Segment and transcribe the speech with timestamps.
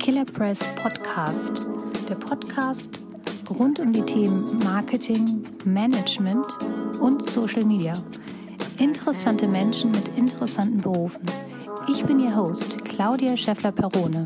[0.00, 1.68] Killer Press Podcast,
[2.08, 2.98] der Podcast
[3.50, 6.46] rund um die Themen Marketing, Management
[7.02, 7.92] und Social Media.
[8.78, 11.22] Interessante Menschen mit interessanten Berufen.
[11.86, 14.24] Ich bin Ihr Host, Claudia Scheffler-Perone.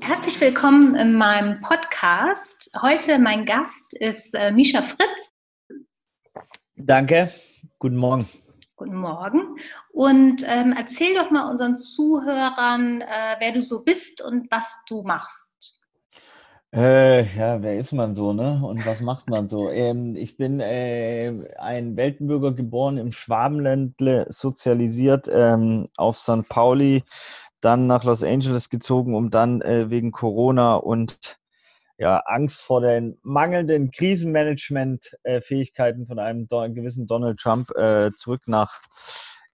[0.00, 2.70] Herzlich willkommen in meinem Podcast.
[2.80, 5.32] Heute mein Gast ist äh, Misha Fritz.
[6.76, 7.32] Danke.
[7.80, 8.28] Guten Morgen.
[8.82, 9.58] Guten Morgen.
[9.92, 15.04] Und ähm, erzähl doch mal unseren Zuhörern, äh, wer du so bist und was du
[15.04, 15.86] machst.
[16.74, 18.60] Äh, ja, wer ist man so, ne?
[18.60, 19.70] Und was macht man so?
[19.70, 26.48] Ähm, ich bin äh, ein Weltenbürger geboren im Schwabenländle, sozialisiert ähm, auf St.
[26.48, 27.04] Pauli,
[27.60, 31.38] dann nach Los Angeles gezogen, um dann äh, wegen Corona und
[32.02, 38.80] ja, Angst vor den mangelnden Krisenmanagement-Fähigkeiten von einem gewissen Donald Trump äh, zurück nach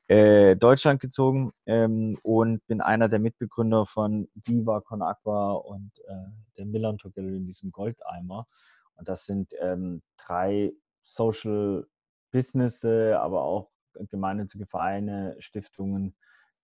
[0.07, 6.15] äh, Deutschland gezogen ähm, und bin einer der Mitbegründer von Viva Con Aqua und äh,
[6.57, 8.47] der Millantor Gallery in diesem Goldeimer.
[8.95, 11.87] Und das sind ähm, drei Social
[12.31, 13.69] Businesses, aber auch
[14.09, 16.15] gemeinnützige Vereine, Stiftungen,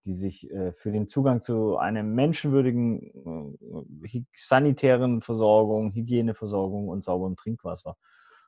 [0.05, 3.57] die sich äh, für den Zugang zu einer menschenwürdigen
[4.05, 7.97] äh, sanitären Versorgung, Hygieneversorgung und sauberem Trinkwasser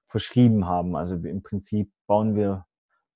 [0.05, 0.97] verschrieben haben.
[0.97, 2.67] Also im Prinzip bauen wir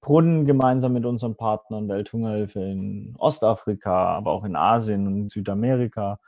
[0.00, 6.18] Brunnen gemeinsam mit unseren Partnern, Welthungerhilfe in Ostafrika, aber auch in Asien und Südamerika,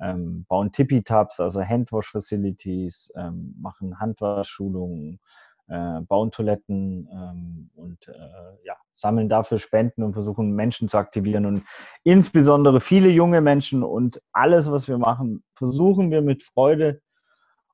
[0.00, 5.20] ähm, bauen Tippy-Tabs, also Handwash-Facilities, ähm, machen Handwaschschulungen,
[5.70, 8.12] äh, bauen Toiletten ähm, und äh,
[8.64, 11.64] ja, sammeln dafür Spenden und versuchen Menschen zu aktivieren und
[12.02, 17.00] insbesondere viele junge Menschen und alles, was wir machen, versuchen wir mit Freude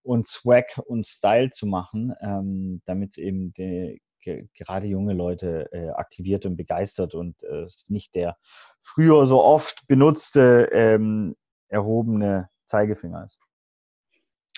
[0.03, 4.01] und Swag und Style zu machen, ähm, damit eben die,
[4.55, 8.37] gerade junge Leute äh, aktiviert und begeistert und äh, es nicht der
[8.81, 11.37] früher so oft benutzte ähm,
[11.69, 13.39] erhobene Zeigefinger ist.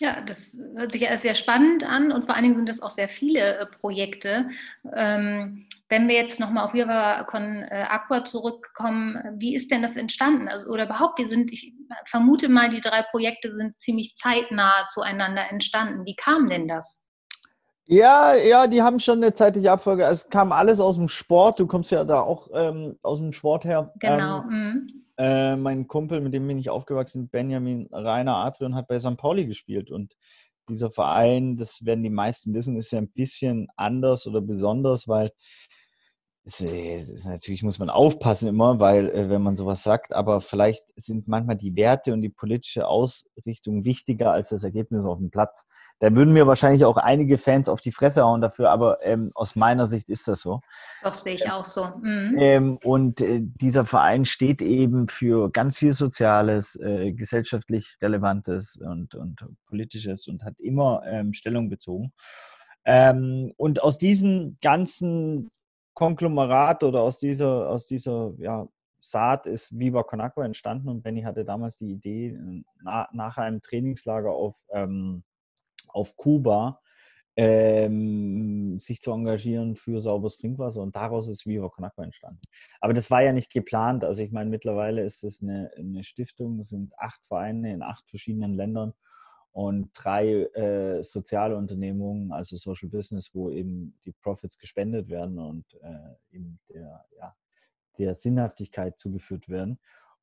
[0.01, 2.91] Ja, das hört sich ja sehr spannend an und vor allen Dingen sind das auch
[2.91, 4.49] sehr viele äh, Projekte.
[4.95, 9.97] Ähm, wenn wir jetzt nochmal auf Viva Con äh, Aqua zurückkommen, wie ist denn das
[9.97, 10.49] entstanden?
[10.49, 11.73] Also, oder überhaupt, wir sind, ich
[12.05, 16.05] vermute mal, die drei Projekte sind ziemlich zeitnah zueinander entstanden.
[16.05, 17.09] Wie kam denn das?
[17.87, 20.05] Ja, ja, die haben schon eine zeitliche Abfolge.
[20.05, 21.59] Es kam alles aus dem Sport.
[21.59, 23.91] Du kommst ja da auch ähm, aus dem Sport her.
[23.99, 24.43] Genau.
[24.43, 25.08] Ähm, mhm.
[25.19, 29.17] Äh, mein Kumpel, mit dem bin ich aufgewachsen, Benjamin Rainer Adrian, hat bei St.
[29.17, 29.91] Pauli gespielt.
[29.91, 30.17] Und
[30.69, 35.31] dieser Verein, das werden die meisten wissen, ist ja ein bisschen anders oder besonders, weil
[36.45, 40.85] es ist natürlich muss man aufpassen immer, weil äh, wenn man sowas sagt, aber vielleicht
[40.97, 45.67] sind manchmal die Werte und die politische Ausrichtung wichtiger als das Ergebnis auf dem Platz.
[45.99, 49.57] Da würden mir wahrscheinlich auch einige Fans auf die Fresse hauen dafür, aber ähm, aus
[49.57, 50.61] meiner Sicht ist das so.
[51.03, 51.87] Doch sehe ich auch so.
[52.03, 52.37] Mhm.
[52.39, 59.15] Ähm, und äh, dieser Verein steht eben für ganz viel Soziales, äh, gesellschaftlich Relevantes und,
[59.15, 62.13] und Politisches und hat immer ähm, Stellung bezogen.
[62.85, 65.51] Ähm, und aus diesem ganzen
[65.99, 68.69] Konglomerat oder aus dieser, aus dieser ja,
[69.01, 72.39] Saat ist Viva Con Agua entstanden und Benny hatte damals die Idee,
[72.85, 75.25] na, nach einem Trainingslager auf, ähm,
[75.89, 76.81] auf Kuba
[77.35, 82.43] ähm, sich zu engagieren für sauberes Trinkwasser und daraus ist Viva Con Agua entstanden.
[82.81, 84.05] Aber das war ja nicht geplant.
[84.05, 88.09] Also ich meine, mittlerweile ist es eine, eine Stiftung, es sind acht Vereine in acht
[88.09, 88.95] verschiedenen Ländern
[89.53, 95.65] und drei äh, soziale Unternehmungen, also Social Business, wo eben die Profits gespendet werden und
[95.83, 97.35] äh, eben der, ja,
[97.99, 99.79] der Sinnhaftigkeit zugeführt werden.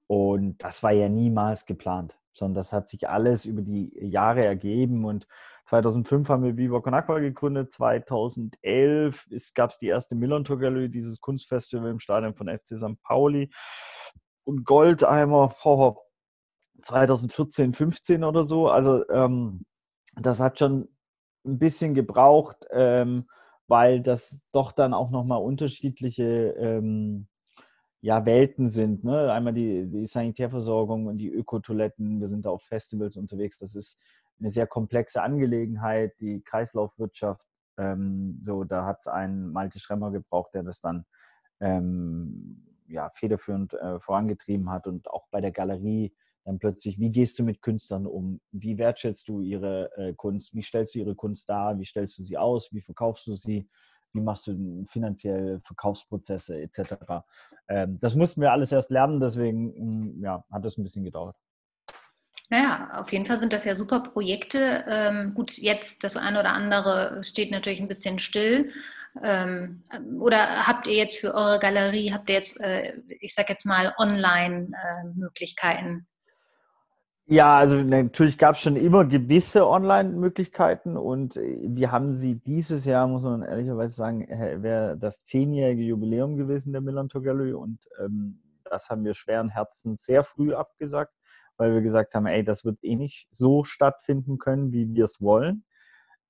[0.08, 5.04] Und das war ja niemals geplant, sondern das hat sich alles über die Jahre ergeben.
[5.04, 5.28] Und
[5.66, 9.26] 2005 haben wir Con Aqua gegründet, 2011
[9.56, 13.02] gab es die erste Millantor Gallery, dieses Kunstfestival im Stadion von FC St.
[13.02, 13.50] Pauli.
[14.44, 15.98] Und Goldeimer, oh,
[16.86, 18.70] 2014, 15 oder so.
[18.70, 19.66] Also ähm,
[20.16, 20.88] das hat schon
[21.46, 23.26] ein bisschen gebraucht, ähm,
[23.68, 27.28] weil das doch dann auch nochmal unterschiedliche ähm,
[28.02, 29.04] ja, Welten sind.
[29.04, 29.32] Ne?
[29.32, 32.20] Einmal die, die Sanitärversorgung und die Ökotoiletten.
[32.22, 33.58] Wir sind da auf Festivals unterwegs.
[33.58, 33.98] Das ist
[34.40, 36.14] eine sehr komplexe Angelegenheit.
[36.20, 37.44] Die Kreislaufwirtschaft,
[37.78, 41.06] ähm, so, da hat es einen Malte Schremmer gebraucht, der das dann
[41.60, 46.14] ähm, ja, federführend äh, vorangetrieben hat und auch bei der Galerie
[46.46, 48.40] dann plötzlich, wie gehst du mit Künstlern um?
[48.52, 50.54] Wie wertschätzt du ihre äh, Kunst?
[50.54, 51.80] Wie stellst du ihre Kunst dar?
[51.80, 52.72] Wie stellst du sie aus?
[52.72, 53.68] Wie verkaufst du sie?
[54.14, 57.24] Wie machst du finanziell Verkaufsprozesse etc.?
[57.68, 61.36] Ähm, das mussten wir alles erst lernen, deswegen hm, ja, hat es ein bisschen gedauert.
[62.52, 64.86] Naja, auf jeden Fall sind das ja super Projekte.
[64.88, 68.72] Ähm, gut, jetzt das eine oder andere steht natürlich ein bisschen still.
[69.24, 69.82] Ähm,
[70.20, 73.96] oder habt ihr jetzt für eure Galerie, habt ihr jetzt, äh, ich sag jetzt mal,
[73.98, 76.06] Online-Möglichkeiten?
[77.28, 82.86] Ja, also natürlich gab es schon immer gewisse Online-Möglichkeiten und äh, wir haben sie dieses
[82.86, 84.28] Jahr, muss man ehrlicherweise sagen,
[84.62, 90.04] wäre das zehnjährige Jubiläum gewesen der Millantor Gallery und ähm, das haben wir schweren Herzens
[90.06, 91.14] sehr früh abgesagt,
[91.58, 95.20] weil wir gesagt haben, ey, das wird eh nicht so stattfinden können, wie wir es
[95.20, 95.66] wollen.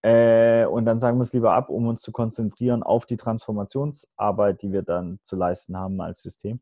[0.01, 4.62] Äh, und dann sagen wir es lieber ab, um uns zu konzentrieren auf die Transformationsarbeit,
[4.62, 6.62] die wir dann zu leisten haben als System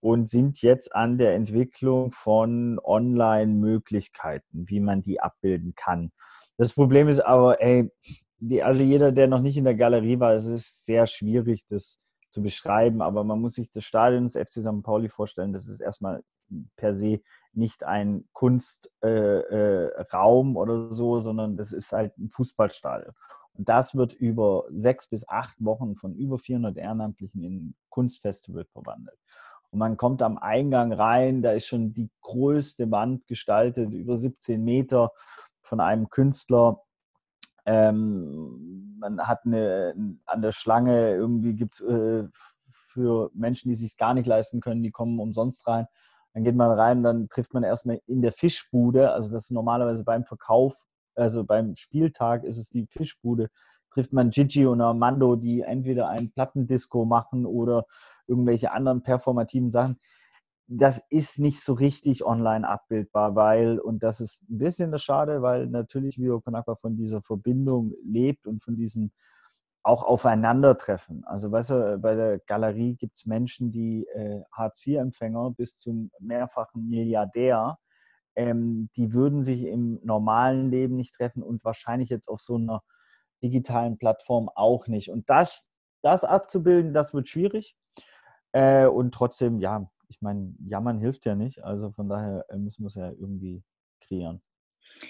[0.00, 6.12] und sind jetzt an der Entwicklung von Online-Möglichkeiten, wie man die abbilden kann.
[6.56, 7.90] Das Problem ist aber, ey,
[8.38, 12.00] die, also jeder, der noch nicht in der Galerie war, es ist sehr schwierig, das
[12.30, 14.82] zu beschreiben, aber man muss sich das Stadion des FC St.
[14.82, 15.52] Pauli vorstellen.
[15.52, 16.22] Das ist erstmal
[16.76, 17.20] per se
[17.52, 23.12] nicht ein Kunstraum äh, äh, oder so, sondern das ist halt ein Fußballstadion.
[23.54, 28.64] Und das wird über sechs bis acht Wochen von über 400 Ehrenamtlichen in ein Kunstfestival
[28.64, 29.18] verwandelt.
[29.70, 34.62] Und man kommt am Eingang rein, da ist schon die größte Wand gestaltet, über 17
[34.62, 35.12] Meter
[35.62, 36.82] von einem Künstler.
[37.66, 39.94] Ähm, man hat eine,
[40.26, 42.28] an der Schlange, irgendwie gibt es äh,
[42.72, 45.86] für Menschen, die sich gar nicht leisten können, die kommen umsonst rein.
[46.34, 50.04] Dann geht man rein, dann trifft man erstmal in der Fischbude, also das ist normalerweise
[50.04, 50.84] beim Verkauf,
[51.14, 53.50] also beim Spieltag ist es die Fischbude,
[53.90, 57.86] trifft man Gigi und Armando, die entweder ein Plattendisco machen oder
[58.26, 59.98] irgendwelche anderen performativen Sachen.
[60.68, 65.42] Das ist nicht so richtig online abbildbar, weil, und das ist ein bisschen das Schade,
[65.42, 69.10] weil natürlich Vio Konakwa von dieser Verbindung lebt und von diesem
[69.82, 71.24] auch Aufeinandertreffen.
[71.24, 76.88] Also weißt du, bei der Galerie gibt es Menschen, die äh, Hartz-IV-Empfänger bis zum mehrfachen
[76.88, 77.78] Milliardär,
[78.36, 82.82] ähm, die würden sich im normalen Leben nicht treffen und wahrscheinlich jetzt auf so einer
[83.42, 85.10] digitalen Plattform auch nicht.
[85.10, 85.64] Und das,
[86.02, 87.76] das abzubilden, das wird schwierig.
[88.52, 91.62] Äh, und trotzdem, ja, ich meine, jammern hilft ja nicht.
[91.64, 93.62] Also von daher äh, müssen wir es ja irgendwie
[94.00, 94.42] kreieren.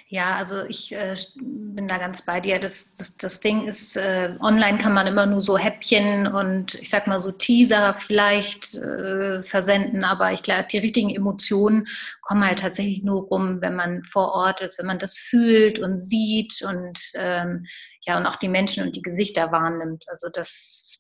[0.08, 2.58] Ja, also ich äh, bin da ganz bei dir.
[2.58, 6.90] Das, das, das Ding ist, äh, online kann man immer nur so Häppchen und ich
[6.90, 11.86] sag mal so Teaser vielleicht äh, versenden, aber ich glaube, die richtigen Emotionen
[12.22, 15.98] kommen halt tatsächlich nur rum, wenn man vor Ort ist, wenn man das fühlt und
[15.98, 17.66] sieht und ähm,
[18.02, 20.06] ja, und auch die Menschen und die Gesichter wahrnimmt.
[20.08, 20.99] Also das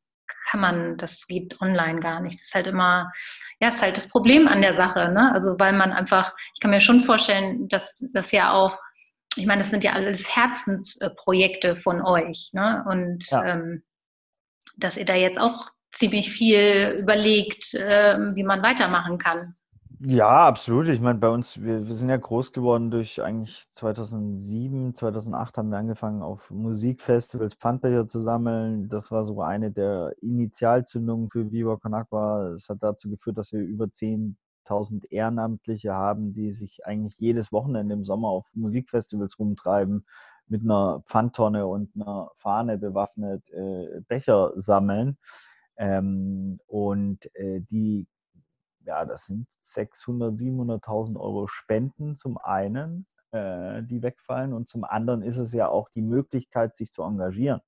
[0.50, 2.38] kann man, das geht online gar nicht.
[2.38, 3.12] Das ist halt immer,
[3.60, 5.30] ja, ist halt das Problem an der Sache, ne?
[5.32, 8.76] Also weil man einfach, ich kann mir schon vorstellen, dass das ja auch,
[9.36, 12.84] ich meine, das sind ja alles Herzensprojekte von euch, ne?
[12.88, 13.44] Und ja.
[13.44, 13.84] ähm,
[14.76, 19.54] dass ihr da jetzt auch ziemlich viel überlegt, äh, wie man weitermachen kann.
[20.02, 20.88] Ja, absolut.
[20.88, 25.68] Ich meine, bei uns, wir, wir sind ja groß geworden durch eigentlich 2007, 2008 haben
[25.70, 28.88] wir angefangen, auf Musikfestivals Pfandbecher zu sammeln.
[28.88, 31.92] Das war so eine der Initialzündungen für Viva Con.
[32.54, 37.92] Es hat dazu geführt, dass wir über 10.000 Ehrenamtliche haben, die sich eigentlich jedes Wochenende
[37.92, 40.06] im Sommer auf Musikfestivals rumtreiben,
[40.48, 45.18] mit einer Pfandtonne und einer Fahne bewaffnet äh, Becher sammeln.
[45.76, 48.06] Ähm, und äh, die
[48.84, 55.22] ja, das sind 600, 700.000 Euro Spenden zum einen, äh, die wegfallen und zum anderen
[55.22, 57.60] ist es ja auch die Möglichkeit, sich zu engagieren.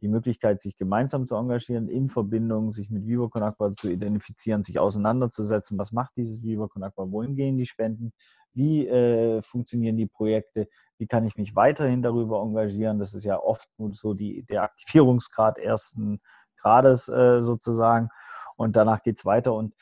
[0.00, 4.62] Die Möglichkeit, sich gemeinsam zu engagieren, in Verbindung, sich mit Viva Con Agua zu identifizieren,
[4.62, 5.76] sich auseinanderzusetzen.
[5.76, 7.10] Was macht dieses Viva Con Agua?
[7.10, 8.12] Wohin gehen die Spenden?
[8.54, 10.68] Wie äh, funktionieren die Projekte?
[10.98, 12.98] Wie kann ich mich weiterhin darüber engagieren?
[13.00, 16.20] Das ist ja oft so die, der Aktivierungsgrad ersten
[16.56, 18.08] Grades äh, sozusagen.
[18.56, 19.54] Und danach geht es weiter.
[19.54, 19.74] Und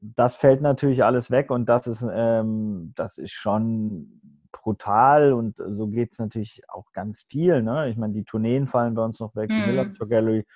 [0.00, 4.20] das fällt natürlich alles weg und das ist, ähm, das ist schon
[4.52, 7.62] brutal und so geht es natürlich auch ganz viel.
[7.62, 7.88] Ne?
[7.88, 9.54] Ich meine, die Tourneen fallen bei uns noch weg, mhm.
[9.54, 10.46] die Miller Tour Gallery.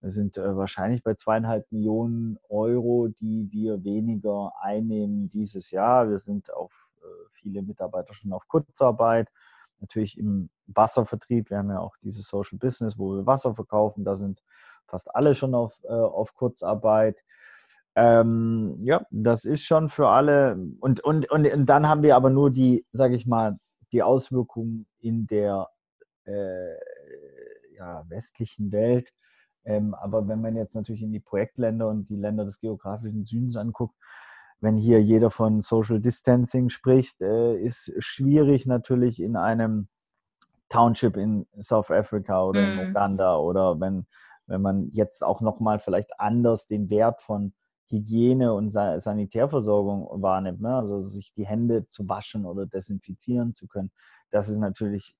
[0.00, 6.08] Wir sind äh, wahrscheinlich bei zweieinhalb Millionen Euro, die wir weniger einnehmen dieses Jahr.
[6.08, 6.72] Wir sind auf
[7.02, 9.28] äh, viele Mitarbeiter schon auf Kurzarbeit.
[9.80, 11.50] Natürlich im Wasservertrieb.
[11.50, 14.04] Wir haben ja auch dieses Social Business, wo wir Wasser verkaufen.
[14.04, 14.42] Da sind
[14.86, 17.24] fast alle schon auf, äh, auf Kurzarbeit.
[17.96, 20.54] Ähm, ja, das ist schon für alle.
[20.80, 23.58] Und, und, und, und dann haben wir aber nur die, sage ich mal,
[23.90, 25.68] die Auswirkungen in der
[26.24, 26.74] äh,
[27.74, 29.12] ja, westlichen Welt.
[29.64, 33.56] Ähm, aber wenn man jetzt natürlich in die Projektländer und die Länder des geografischen Südens
[33.56, 33.96] anguckt,
[34.60, 39.88] wenn hier jeder von Social Distancing spricht, äh, ist schwierig natürlich in einem
[40.68, 42.64] Township in South Africa oder mm.
[42.64, 42.90] in mhm.
[42.90, 44.06] Uganda oder wenn,
[44.46, 47.52] wenn man jetzt auch nochmal vielleicht anders den Wert von
[47.88, 50.76] Hygiene und Sanitärversorgung wahrnimmt, ne?
[50.76, 53.90] also sich die Hände zu waschen oder desinfizieren zu können,
[54.30, 55.14] das ist natürlich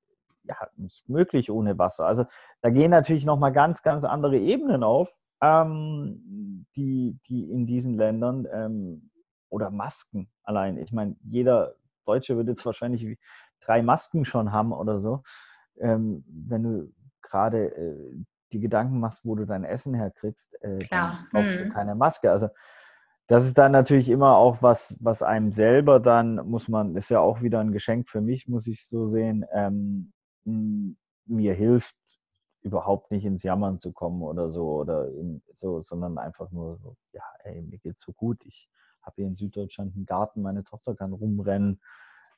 [0.45, 2.07] ja, nicht möglich ohne Wasser.
[2.07, 2.25] Also
[2.61, 8.47] da gehen natürlich nochmal ganz, ganz andere Ebenen auf, ähm, die, die in diesen Ländern
[8.53, 9.11] ähm,
[9.49, 10.79] oder Masken allein.
[10.79, 13.19] Ich meine, jeder Deutsche würde jetzt wahrscheinlich
[13.61, 15.23] drei Masken schon haben oder so.
[15.79, 16.93] Ähm, wenn du
[17.23, 21.69] gerade äh, die Gedanken machst, wo du dein Essen herkriegst, äh, dann brauchst hm.
[21.69, 22.31] du keine Maske.
[22.31, 22.49] Also
[23.27, 27.21] das ist dann natürlich immer auch was, was einem selber dann, muss man, ist ja
[27.21, 30.13] auch wieder ein Geschenk für mich, muss ich so sehen, ähm,
[30.45, 31.97] mir hilft,
[32.63, 36.97] überhaupt nicht ins Jammern zu kommen oder so, oder in, so, sondern einfach nur so,
[37.13, 38.45] ja, ey, mir geht's so gut.
[38.45, 38.69] Ich
[39.03, 41.81] habe hier in Süddeutschland einen Garten, meine Tochter kann rumrennen.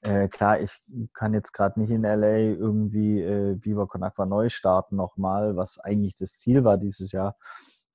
[0.03, 0.81] Äh, klar, ich
[1.13, 5.79] kann jetzt gerade nicht in LA irgendwie äh, Viva Con Aqua neu starten nochmal, was
[5.79, 7.37] eigentlich das Ziel war dieses Jahr.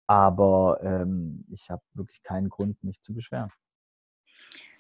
[0.06, 3.52] Aber ähm, ich habe wirklich keinen Grund, mich zu beschweren.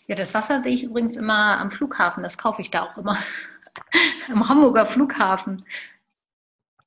[0.08, 2.24] Ja, das Wasser sehe ich übrigens immer am Flughafen.
[2.24, 3.18] Das kaufe ich da auch immer.
[4.30, 5.64] Am Hamburger Flughafen.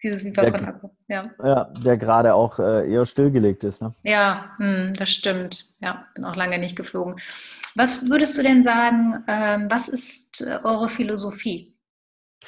[0.06, 0.80] Dieses Aqua.
[1.08, 1.30] Ja.
[1.42, 3.82] ja, der gerade auch äh, eher stillgelegt ist.
[3.82, 3.92] Ne?
[4.04, 5.68] Ja, hm, das stimmt.
[5.80, 7.16] Ja, bin auch lange nicht geflogen.
[7.74, 11.74] Was würdest du denn sagen, ähm, was ist äh, eure Philosophie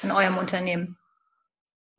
[0.01, 0.97] in eurem Unternehmen?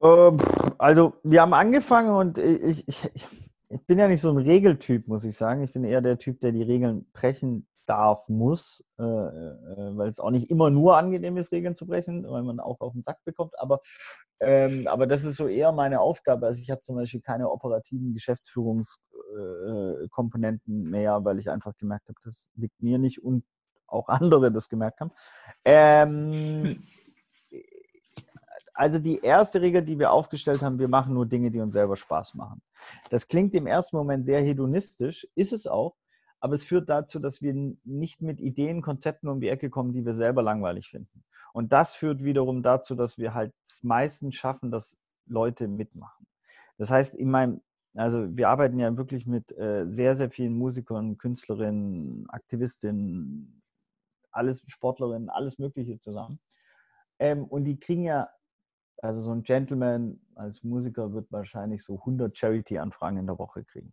[0.03, 0.33] Äh,
[0.79, 3.29] also, wir haben angefangen und ich, ich, ich,
[3.69, 5.63] ich bin ja nicht so ein Regeltyp, muss ich sagen.
[5.63, 10.21] Ich bin eher der Typ, der die Regeln brechen darf, muss, äh, äh, weil es
[10.21, 13.19] auch nicht immer nur angenehm ist, Regeln zu brechen, weil man auch auf den Sack
[13.25, 13.59] bekommt.
[13.59, 13.81] Aber,
[14.39, 16.47] ähm, aber das ist so eher meine Aufgabe.
[16.47, 22.19] Also ich habe zum Beispiel keine operativen Geschäftsführungskomponenten äh, mehr, weil ich einfach gemerkt habe,
[22.23, 23.45] das liegt mir nicht und
[23.89, 25.11] auch andere das gemerkt haben.
[25.65, 26.85] Ähm,
[28.73, 31.97] also die erste Regel, die wir aufgestellt haben, wir machen nur Dinge, die uns selber
[31.97, 32.63] Spaß machen.
[33.11, 35.97] Das klingt im ersten Moment sehr hedonistisch, ist es auch,
[36.41, 37.55] aber es führt dazu, dass wir
[37.85, 41.23] nicht mit Ideen, Konzepten um die Ecke kommen, die wir selber langweilig finden.
[41.53, 46.27] Und das führt wiederum dazu, dass wir halt meistens schaffen, dass Leute mitmachen.
[46.79, 47.61] Das heißt, in meinem,
[47.95, 53.63] also wir arbeiten ja wirklich mit äh, sehr, sehr vielen Musikern, Künstlerinnen, Aktivistinnen,
[54.31, 56.41] alles Sportlerinnen, alles Mögliche zusammen.
[57.19, 58.31] Ähm, und die kriegen ja,
[58.99, 63.93] also so ein Gentleman als Musiker wird wahrscheinlich so 100 Charity-Anfragen in der Woche kriegen.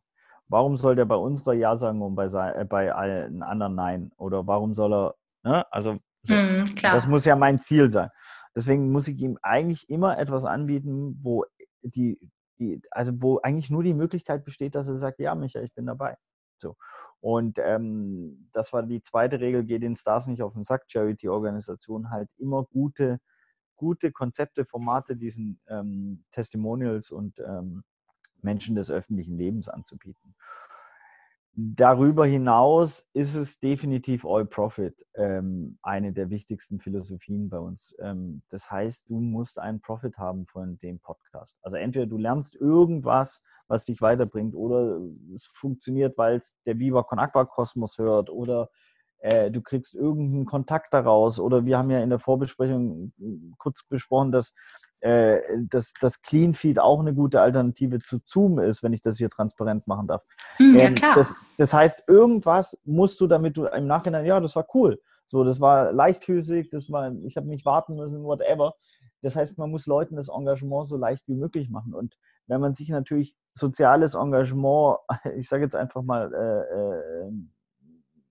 [0.50, 4.12] Warum soll der bei unserer Ja sagen und bei, äh, bei allen anderen Nein?
[4.18, 5.72] Oder warum soll er, ne?
[5.72, 6.34] also so.
[6.34, 8.10] mm, das muss ja mein Ziel sein.
[8.56, 11.46] Deswegen muss ich ihm eigentlich immer etwas anbieten, wo
[11.84, 12.20] die,
[12.60, 15.86] die, also wo eigentlich nur die Möglichkeit besteht, dass er sagt, ja, Michael, ich bin
[15.86, 16.16] dabei.
[16.60, 16.76] So.
[17.20, 22.10] Und ähm, das war die zweite Regel, geht den Stars nicht auf den Sack, Charity-Organisation
[22.10, 23.20] halt immer gute,
[23.76, 27.84] gute Konzepte, Formate diesen ähm, Testimonials und ähm,
[28.42, 30.36] Menschen des öffentlichen Lebens anzubieten.
[31.60, 37.96] Darüber hinaus ist es definitiv All Profit ähm, eine der wichtigsten Philosophien bei uns.
[38.00, 41.58] Ähm, das heißt, du musst einen Profit haben von dem Podcast.
[41.64, 45.02] Also entweder du lernst irgendwas, was dich weiterbringt, oder
[45.34, 48.70] es funktioniert, weil es der Con Aqua Kosmos hört, oder
[49.18, 51.40] äh, du kriegst irgendeinen Kontakt daraus.
[51.40, 53.14] Oder wir haben ja in der Vorbesprechung
[53.58, 54.54] kurz besprochen, dass
[55.02, 59.30] äh, dass das Cleanfeed auch eine gute Alternative zu Zoom ist, wenn ich das hier
[59.30, 60.24] transparent machen darf.
[60.58, 61.16] Hm, ja, ähm, klar.
[61.16, 65.00] Das, das, heißt, irgendwas musst du, damit du im Nachhinein, ja, das war cool.
[65.28, 68.76] So, das war leichtfüßig, das war, ich habe nicht warten müssen, whatever.
[69.22, 71.94] Das heißt, man muss Leuten das Engagement so leicht wie möglich machen.
[71.94, 74.98] Und wenn man sich natürlich soziales Engagement,
[75.38, 77.32] ich sage jetzt einfach mal, äh, äh,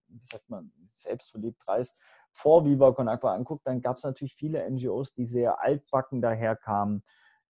[0.08, 1.94] wie sagt man, selbstverliebt dreist,
[2.36, 7.02] vor Viva Con Aqua anguckt, dann gab es natürlich viele NGOs, die sehr altbacken daherkamen,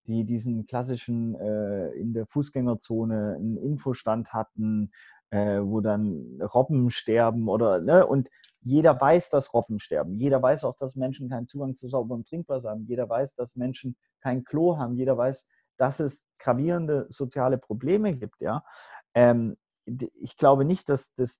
[0.05, 4.91] die diesen klassischen äh, in der Fußgängerzone einen Infostand hatten,
[5.29, 8.29] äh, wo dann Robben sterben oder, ne, und
[8.61, 10.15] jeder weiß, dass Robben sterben.
[10.15, 12.85] Jeder weiß auch, dass Menschen keinen Zugang zu sauberem Trinkwasser haben.
[12.85, 14.95] Jeder weiß, dass Menschen kein Klo haben.
[14.95, 18.63] Jeder weiß, dass es gravierende soziale Probleme gibt, ja.
[19.13, 21.39] Ähm, ich glaube nicht, dass das,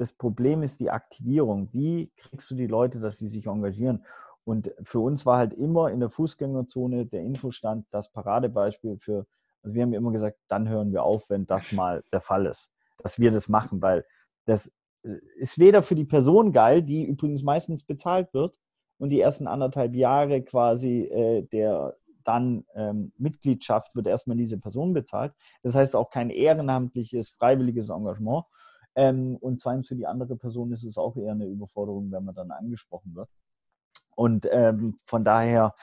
[0.00, 1.68] das Problem ist die Aktivierung.
[1.72, 4.06] Wie kriegst du die Leute, dass sie sich engagieren?
[4.44, 9.26] Und für uns war halt immer in der Fußgängerzone der Infostand das Paradebeispiel für,
[9.62, 12.70] also wir haben immer gesagt, dann hören wir auf, wenn das mal der Fall ist,
[13.02, 14.06] dass wir das machen, weil
[14.46, 18.54] das äh, ist weder für die Person geil, die übrigens meistens bezahlt wird
[18.96, 24.94] und die ersten anderthalb Jahre quasi äh, der dann ähm, Mitgliedschaft wird erstmal diese Person
[24.94, 25.34] bezahlt.
[25.62, 28.44] Das heißt auch kein ehrenamtliches, freiwilliges Engagement.
[28.94, 32.34] Ähm, und zweitens für die andere Person ist es auch eher eine Überforderung, wenn man
[32.34, 33.28] dann angesprochen wird.
[34.16, 35.74] Und ähm, von daher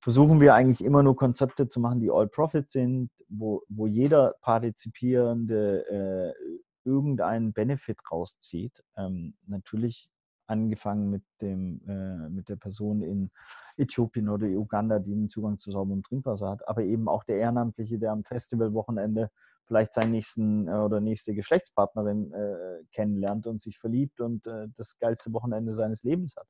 [0.00, 6.34] versuchen wir eigentlich immer nur Konzepte zu machen, die All-Profit sind, wo, wo jeder Partizipierende
[6.38, 8.82] äh, irgendeinen Benefit rauszieht.
[8.96, 10.08] Ähm, natürlich
[10.46, 13.30] angefangen mit, dem, äh, mit der Person in
[13.76, 17.98] Äthiopien oder Uganda, die einen Zugang zu sauberem Trinkwasser hat, aber eben auch der Ehrenamtliche,
[17.98, 19.30] der am Festivalwochenende
[19.72, 24.98] vielleicht seinen nächsten äh, oder nächste Geschlechtspartnerin äh, kennenlernt und sich verliebt und äh, das
[24.98, 26.46] geilste Wochenende seines Lebens hat.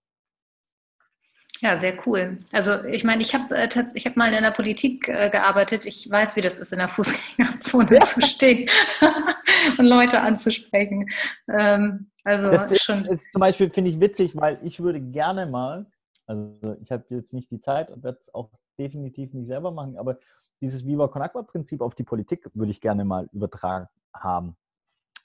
[1.60, 2.36] Ja, sehr cool.
[2.50, 5.86] Also ich meine, ich habe äh, ich hab mal in der Politik äh, gearbeitet.
[5.86, 8.68] Ich weiß, wie das ist, in der Fußgängerzone zu stehen
[9.78, 11.08] und Leute anzusprechen.
[11.48, 13.04] Ähm, also das ist, schon.
[13.04, 15.86] Ist zum Beispiel finde ich witzig, weil ich würde gerne mal,
[16.26, 18.50] also ich habe jetzt nicht die Zeit und werde es auch
[18.80, 20.18] definitiv nicht selber machen, aber
[20.62, 24.56] dieses Viva Con Agua Prinzip auf die Politik würde ich gerne mal übertragen haben.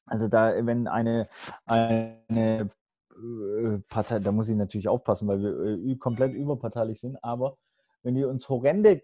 [0.06, 1.29] Also da, wenn eine,
[1.65, 2.70] eine
[3.12, 7.58] äh, Partei, da muss ich natürlich aufpassen, weil wir äh, komplett überparteilich sind, aber
[8.03, 9.01] wenn die uns horrende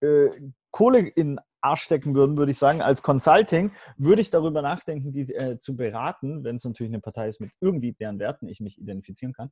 [0.00, 0.30] äh,
[0.70, 5.32] Kohle in Arsch stecken würden, würde ich sagen, als Consulting, würde ich darüber nachdenken, die
[5.34, 8.78] äh, zu beraten, wenn es natürlich eine Partei ist mit irgendwie deren Werten ich mich
[8.78, 9.50] identifizieren kann,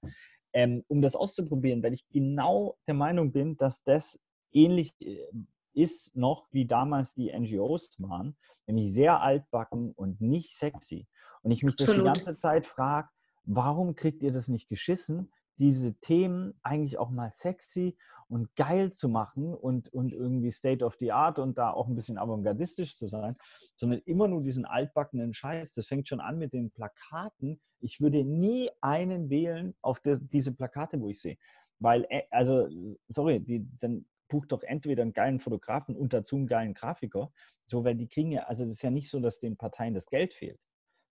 [0.54, 4.18] ähm, um das auszuprobieren, weil ich genau der Meinung bin, dass das
[4.52, 5.26] ähnlich äh,
[5.74, 11.06] ist noch, wie damals die NGOs waren, nämlich sehr altbacken und nicht sexy.
[11.42, 12.06] Und ich mich Absolut.
[12.06, 13.08] das die ganze Zeit frage,
[13.44, 17.96] warum kriegt ihr das nicht geschissen, diese Themen eigentlich auch mal sexy
[18.28, 21.94] und geil zu machen und, und irgendwie State of the Art und da auch ein
[21.94, 23.36] bisschen avantgardistisch zu sein,
[23.76, 25.72] sondern immer nur diesen altbackenen Scheiß.
[25.72, 27.60] Das fängt schon an mit den Plakaten.
[27.80, 31.38] Ich würde nie einen wählen auf das, diese Plakate, wo ich sehe.
[31.80, 32.68] Weil, äh, also,
[33.08, 37.32] sorry, die, dann bucht doch entweder einen geilen Fotografen und dazu einen geilen Grafiker.
[37.64, 40.06] So, weil die kriegen ja, also das ist ja nicht so, dass den Parteien das
[40.06, 40.60] Geld fehlt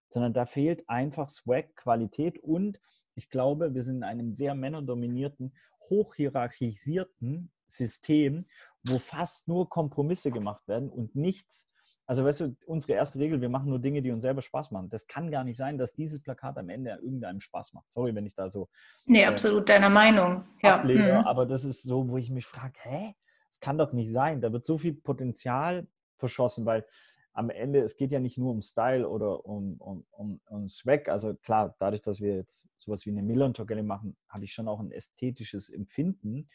[0.09, 2.79] sondern da fehlt einfach Swag, Qualität und
[3.15, 5.55] ich glaube, wir sind in einem sehr männerdominierten,
[5.89, 8.45] hochhierarchisierten System,
[8.87, 11.66] wo fast nur Kompromisse gemacht werden und nichts.
[12.07, 14.89] Also weißt du, unsere erste Regel, wir machen nur Dinge, die uns selber Spaß machen.
[14.89, 17.91] Das kann gar nicht sein, dass dieses Plakat am Ende irgendeinem Spaß macht.
[17.91, 18.69] Sorry, wenn ich da so.
[19.05, 20.45] Nee, äh, absolut deiner Meinung.
[20.63, 20.75] Ja.
[20.75, 21.27] Ablehne, mhm.
[21.27, 23.13] Aber das ist so, wo ich mich frage, hä?
[23.49, 24.39] Das kann doch nicht sein.
[24.39, 25.85] Da wird so viel Potenzial
[26.17, 26.85] verschossen, weil
[27.33, 31.09] am Ende, es geht ja nicht nur um Style oder um, um, um, um Swag.
[31.09, 34.79] Also klar, dadurch, dass wir jetzt sowas wie eine Millern-Togelle machen, habe ich schon auch
[34.79, 36.47] ein ästhetisches Empfinden.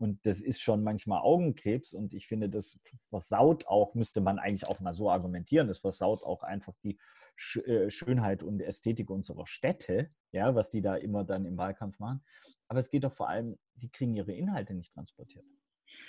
[0.00, 1.92] Und das ist schon manchmal Augenkrebs.
[1.92, 6.22] Und ich finde, das versaut auch, müsste man eigentlich auch mal so argumentieren, das versaut
[6.22, 6.98] auch einfach die
[7.66, 12.24] äh, Schönheit und Ästhetik unserer Städte, ja, was die da immer dann im Wahlkampf machen.
[12.68, 15.44] Aber es geht doch vor allem, die kriegen ihre Inhalte nicht transportiert.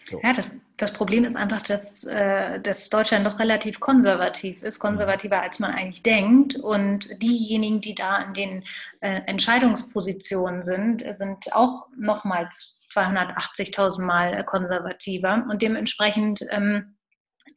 [0.05, 0.21] So.
[0.23, 5.41] Ja, das, das Problem ist einfach, dass, äh, dass Deutschland doch relativ konservativ ist, konservativer
[5.41, 6.55] als man eigentlich denkt.
[6.55, 8.63] Und diejenigen, die da in den
[9.01, 15.45] äh, Entscheidungspositionen sind, sind auch nochmals 280.000 Mal konservativer.
[15.49, 16.97] Und dementsprechend ähm,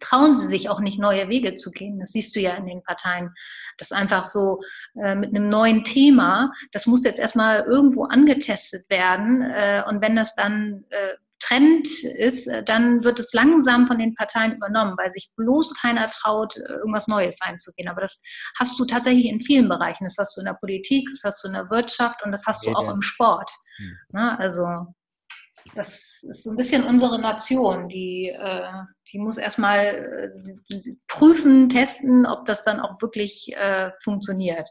[0.00, 1.98] trauen sie sich auch nicht, neue Wege zu gehen.
[2.00, 3.32] Das siehst du ja in den Parteien.
[3.78, 4.60] Das einfach so
[5.00, 9.42] äh, mit einem neuen Thema, das muss jetzt erstmal irgendwo angetestet werden.
[9.42, 14.14] Äh, und wenn das dann äh, Trend ist, äh, dann wird es langsam von den
[14.14, 17.88] Parteien übernommen, weil sich bloß keiner traut, äh, irgendwas Neues einzugehen.
[17.88, 18.22] Aber das
[18.58, 20.04] hast du tatsächlich in vielen Bereichen.
[20.04, 22.64] Das hast du in der Politik, das hast du in der Wirtschaft und das hast
[22.66, 23.50] du auch im Sport.
[23.76, 23.98] Hm.
[24.10, 24.94] Na, also
[25.74, 28.68] das ist so ein bisschen unsere Nation, die, äh,
[29.12, 30.30] die muss erstmal
[31.08, 33.54] prüfen, testen, ob das dann auch wirklich
[34.02, 34.68] funktioniert.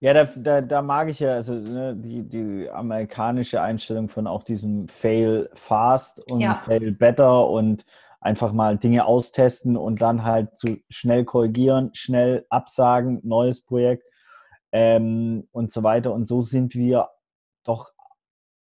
[0.00, 4.42] Ja, da, da, da mag ich ja also ne, die, die amerikanische Einstellung von auch
[4.42, 6.54] diesem Fail fast und ja.
[6.54, 7.86] Fail better und
[8.20, 14.04] einfach mal Dinge austesten und dann halt zu schnell korrigieren, schnell absagen, neues Projekt
[14.72, 16.12] ähm, und so weiter.
[16.12, 17.08] Und so sind wir
[17.64, 17.92] doch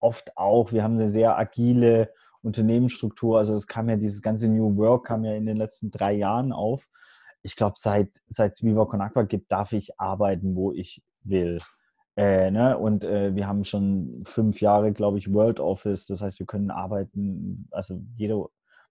[0.01, 0.71] oft auch.
[0.71, 3.37] Wir haben eine sehr agile Unternehmensstruktur.
[3.37, 6.51] Also es kam ja dieses ganze New Work kam ja in den letzten drei Jahren
[6.51, 6.87] auf.
[7.43, 11.59] Ich glaube, seit seit es Viva Con Aqua gibt, darf ich arbeiten, wo ich will.
[12.17, 12.77] Äh, ne?
[12.77, 16.07] Und äh, wir haben schon fünf Jahre, glaube ich, World Office.
[16.07, 18.47] Das heißt, wir können arbeiten, also jeder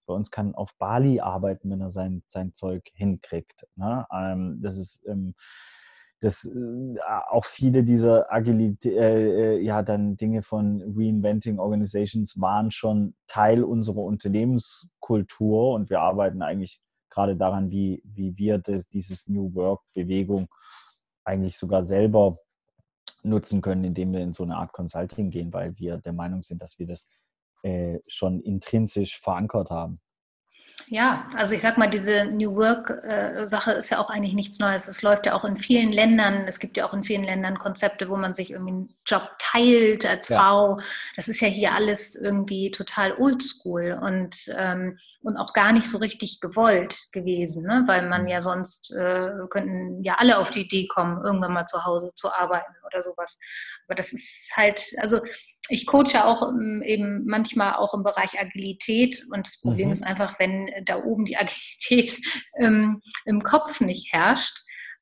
[0.07, 3.67] bei uns kann auf Bali arbeiten, wenn er sein, sein Zeug hinkriegt.
[3.75, 4.05] Ne?
[4.11, 5.35] Ähm, das ist ähm,
[6.21, 12.69] das, äh, auch viele dieser Agilität, äh, äh, ja, dann Dinge von Reinventing Organizations waren
[12.69, 16.79] schon Teil unserer Unternehmenskultur und wir arbeiten eigentlich
[17.09, 20.47] gerade daran, wie, wie wir das, dieses New Work Bewegung
[21.23, 22.37] eigentlich sogar selber
[23.23, 26.61] nutzen können, indem wir in so eine Art Consulting gehen, weil wir der Meinung sind,
[26.61, 27.09] dass wir das
[27.63, 29.97] äh, schon intrinsisch verankert haben.
[30.87, 34.89] Ja, also ich sag mal, diese New Work-Sache äh, ist ja auch eigentlich nichts Neues.
[34.89, 38.09] Es läuft ja auch in vielen Ländern, es gibt ja auch in vielen Ländern Konzepte,
[38.09, 40.37] wo man sich irgendwie einen Job teilt als ja.
[40.37, 40.79] Frau.
[41.15, 45.97] Das ist ja hier alles irgendwie total oldschool und, ähm, und auch gar nicht so
[45.97, 47.83] richtig gewollt gewesen, ne?
[47.87, 48.27] weil man mhm.
[48.27, 52.33] ja sonst äh, könnten ja alle auf die Idee kommen, irgendwann mal zu Hause zu
[52.33, 53.37] arbeiten oder sowas.
[53.87, 55.21] Aber das ist halt, also
[55.69, 59.91] ich coache auch ähm, eben manchmal auch im Bereich Agilität und das Problem mhm.
[59.91, 62.19] ist einfach, wenn da oben die Agilität
[62.59, 64.57] ähm, im Kopf nicht herrscht,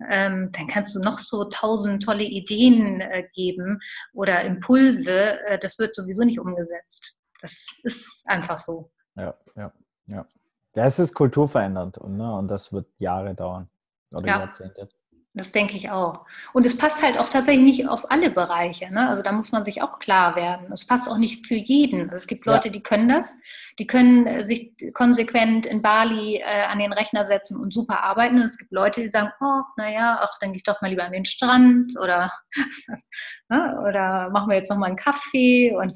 [0.07, 3.79] ähm, dann kannst du noch so tausend tolle Ideen äh, geben
[4.13, 7.15] oder Impulse, äh, das wird sowieso nicht umgesetzt.
[7.41, 8.91] Das ist einfach so.
[9.15, 9.73] Ja, ja,
[10.07, 10.25] ja.
[10.73, 13.69] Das ist kulturverändernd und, ne, und das wird Jahre dauern
[14.13, 14.39] oder ja.
[14.39, 14.87] Jahrzehnte.
[15.35, 16.25] Das denke ich auch.
[16.53, 18.91] Und es passt halt auch tatsächlich nicht auf alle Bereiche.
[18.91, 19.07] Ne?
[19.07, 20.71] Also da muss man sich auch klar werden.
[20.71, 22.09] Es passt auch nicht für jeden.
[22.09, 22.71] Also es gibt Leute, ja.
[22.71, 23.37] die können das.
[23.77, 28.37] Die können äh, sich konsequent in Bali äh, an den Rechner setzen und super arbeiten.
[28.37, 31.05] Und es gibt Leute, die sagen, ach, naja, ach, dann gehe ich doch mal lieber
[31.05, 32.31] an den Strand oder,
[33.49, 33.79] ne?
[33.87, 35.75] oder machen wir jetzt noch mal einen Kaffee.
[35.75, 35.93] Und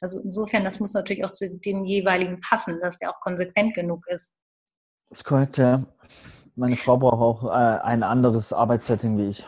[0.00, 4.06] also insofern, das muss natürlich auch zu dem jeweiligen passen, dass der auch konsequent genug
[4.06, 4.36] ist.
[5.10, 5.84] Das ist korrekt, ja.
[6.56, 9.46] Meine Frau braucht auch äh, ein anderes Arbeitssetting wie ich.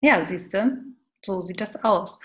[0.00, 0.78] Ja, siehst du,
[1.24, 2.18] so sieht das aus.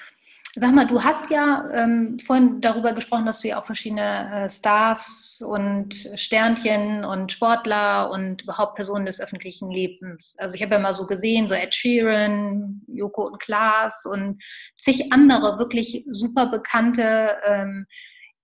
[0.58, 4.50] Sag mal, du hast ja ähm, vorhin darüber gesprochen, dass du ja auch verschiedene äh,
[4.50, 10.38] Stars und Sternchen und Sportler und überhaupt Personen des öffentlichen Lebens.
[10.40, 14.42] Also ich habe ja mal so gesehen, so Ed Sheeran, Joko und Klaas und
[14.78, 17.86] zig andere wirklich super bekannte ähm,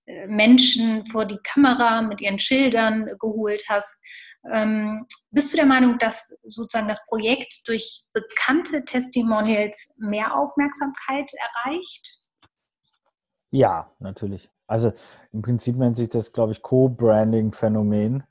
[0.04, 3.96] äh, Menschen vor die Kamera mit ihren Schildern geholt hast.
[4.50, 11.30] Ähm, bist du der Meinung, dass sozusagen das Projekt durch bekannte Testimonials mehr Aufmerksamkeit
[11.64, 12.18] erreicht?
[13.50, 14.50] Ja, natürlich.
[14.66, 14.92] Also
[15.32, 18.24] im Prinzip nennt sich das, glaube ich, Co-Branding-Phänomen.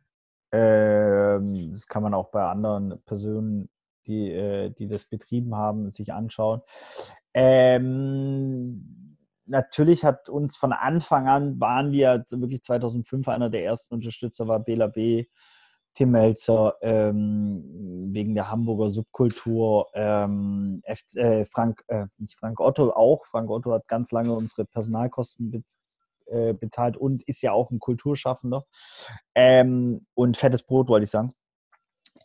[0.52, 3.70] Ähm, das kann man auch bei anderen Personen,
[4.06, 6.62] die, äh, die das betrieben haben, sich anschauen.
[7.34, 14.48] Ähm, natürlich hat uns von Anfang an, waren wir wirklich 2005 einer der ersten Unterstützer,
[14.48, 15.28] war Bela B
[15.94, 22.92] Tim Melzer ähm, wegen der Hamburger Subkultur, ähm, F, äh, Frank, äh, nicht Frank Otto
[22.92, 23.26] auch.
[23.26, 25.64] Frank Otto hat ganz lange unsere Personalkosten be,
[26.28, 28.66] äh, bezahlt und ist ja auch ein Kulturschaffender.
[29.36, 31.34] Ähm, und fettes Brot, wollte ich sagen.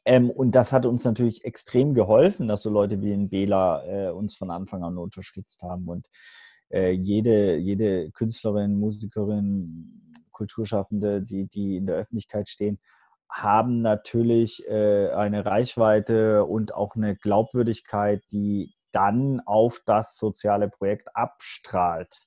[0.05, 4.11] Ähm, und das hat uns natürlich extrem geholfen, dass so Leute wie in Bela äh,
[4.11, 5.89] uns von Anfang an unterstützt haben.
[5.89, 6.07] Und
[6.71, 12.79] äh, jede, jede Künstlerin, Musikerin, Kulturschaffende, die, die in der Öffentlichkeit stehen,
[13.31, 21.15] haben natürlich äh, eine Reichweite und auch eine Glaubwürdigkeit, die dann auf das soziale Projekt
[21.15, 22.21] abstrahlt.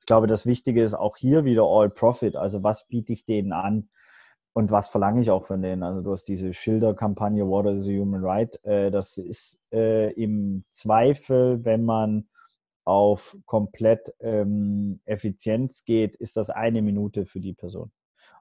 [0.00, 2.34] Ich glaube, das Wichtige ist auch hier wieder All Profit.
[2.34, 3.88] Also was biete ich denen an
[4.52, 5.82] und was verlange ich auch von denen?
[5.82, 8.58] Also du hast diese Schilderkampagne Water is a Human Right.
[8.64, 12.28] Äh, das ist äh, im Zweifel, wenn man
[12.84, 17.92] auf komplett ähm, Effizienz geht, ist das eine Minute für die Person.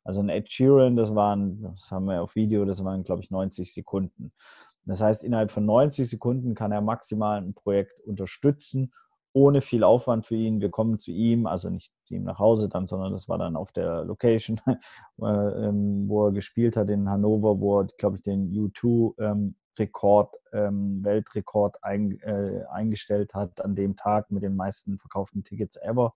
[0.07, 3.29] Also ein Ed Sheeran, das waren, das haben wir auf Video, das waren, glaube ich,
[3.29, 4.31] 90 Sekunden.
[4.85, 8.93] Das heißt, innerhalb von 90 Sekunden kann er maximal ein Projekt unterstützen,
[9.33, 10.61] ohne viel Aufwand für ihn.
[10.61, 13.57] Wir kommen zu ihm, also nicht zu ihm nach Hause dann, sondern das war dann
[13.57, 14.61] auf der Location,
[15.21, 20.37] äh, ähm, wo er gespielt hat in Hannover, wo er, glaube ich, den U2 Rekord,
[20.53, 26.13] ähm, Weltrekord äh, eingestellt hat an dem Tag mit den meisten verkauften Tickets ever.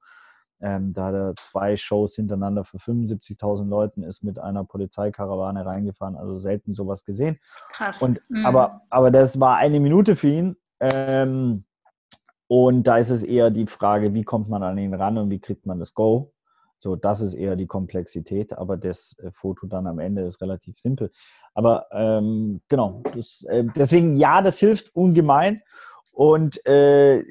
[0.62, 6.16] Ähm, da hat er zwei Shows hintereinander für 75.000 Leuten ist mit einer Polizeikarawane reingefahren,
[6.16, 7.40] also selten sowas gesehen.
[7.74, 8.02] Krass.
[8.02, 8.46] Und, mhm.
[8.46, 10.56] aber, aber das war eine Minute für ihn.
[10.80, 11.66] Ähm,
[12.48, 15.40] und da ist es eher die Frage, wie kommt man an ihn ran und wie
[15.40, 16.34] kriegt man das Go?
[16.80, 20.80] So, das ist eher die Komplexität, aber das äh, Foto dann am Ende ist relativ
[20.80, 21.12] simpel.
[21.54, 25.62] Aber ähm, genau, das, äh, deswegen ja, das hilft ungemein.
[26.14, 27.22] Und äh,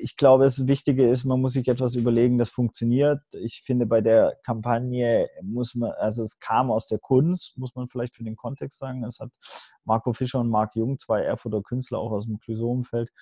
[0.00, 3.20] ich glaube, das Wichtige ist, man muss sich etwas überlegen, das funktioniert.
[3.32, 7.88] Ich finde, bei der Kampagne muss man, also es kam aus der Kunst, muss man
[7.88, 9.04] vielleicht für den Kontext sagen.
[9.04, 9.32] Es hat
[9.84, 13.12] Marco Fischer und Marc Jung, zwei Erfurter Künstler auch aus dem Clouseau-Umfeld,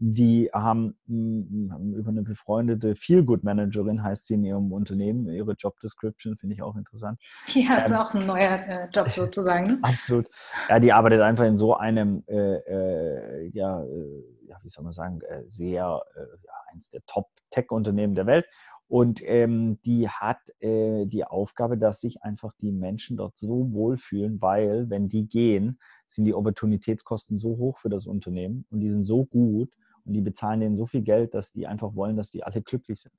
[0.00, 5.78] die haben, hm, haben, über eine befreundete Feelgood-Managerin, heißt sie in ihrem Unternehmen, ihre Job
[5.80, 7.20] Description finde ich auch interessant.
[7.54, 9.82] Ja, ist ähm, auch ein neuer äh, Job sozusagen.
[9.82, 10.28] Absolut.
[10.68, 14.92] Ja, die arbeitet einfach in so einem, äh, äh, ja, äh, ja, wie soll man
[14.92, 18.46] sagen, äh, sehr, äh, ja, eins der Top-Tech-Unternehmen der Welt.
[18.86, 24.40] Und ähm, die hat äh, die Aufgabe, dass sich einfach die Menschen dort so wohlfühlen,
[24.40, 29.02] weil wenn die gehen, sind die Opportunitätskosten so hoch für das Unternehmen und die sind
[29.02, 29.70] so gut
[30.14, 33.14] die bezahlen denen so viel Geld, dass die einfach wollen, dass die alle glücklich sind.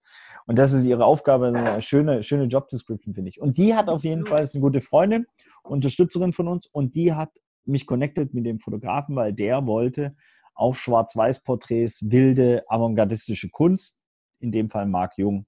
[0.45, 3.41] Und das ist ihre Aufgabe, eine schöne, schöne Job-Description, finde ich.
[3.41, 5.25] Und die hat auf jeden Fall, ist eine gute Freundin,
[5.63, 7.31] Unterstützerin von uns und die hat
[7.65, 10.15] mich connected mit dem Fotografen, weil der wollte
[10.55, 13.95] auf Schwarz-Weiß-Porträts wilde avantgardistische Kunst,
[14.39, 15.45] in dem Fall Marc Jung.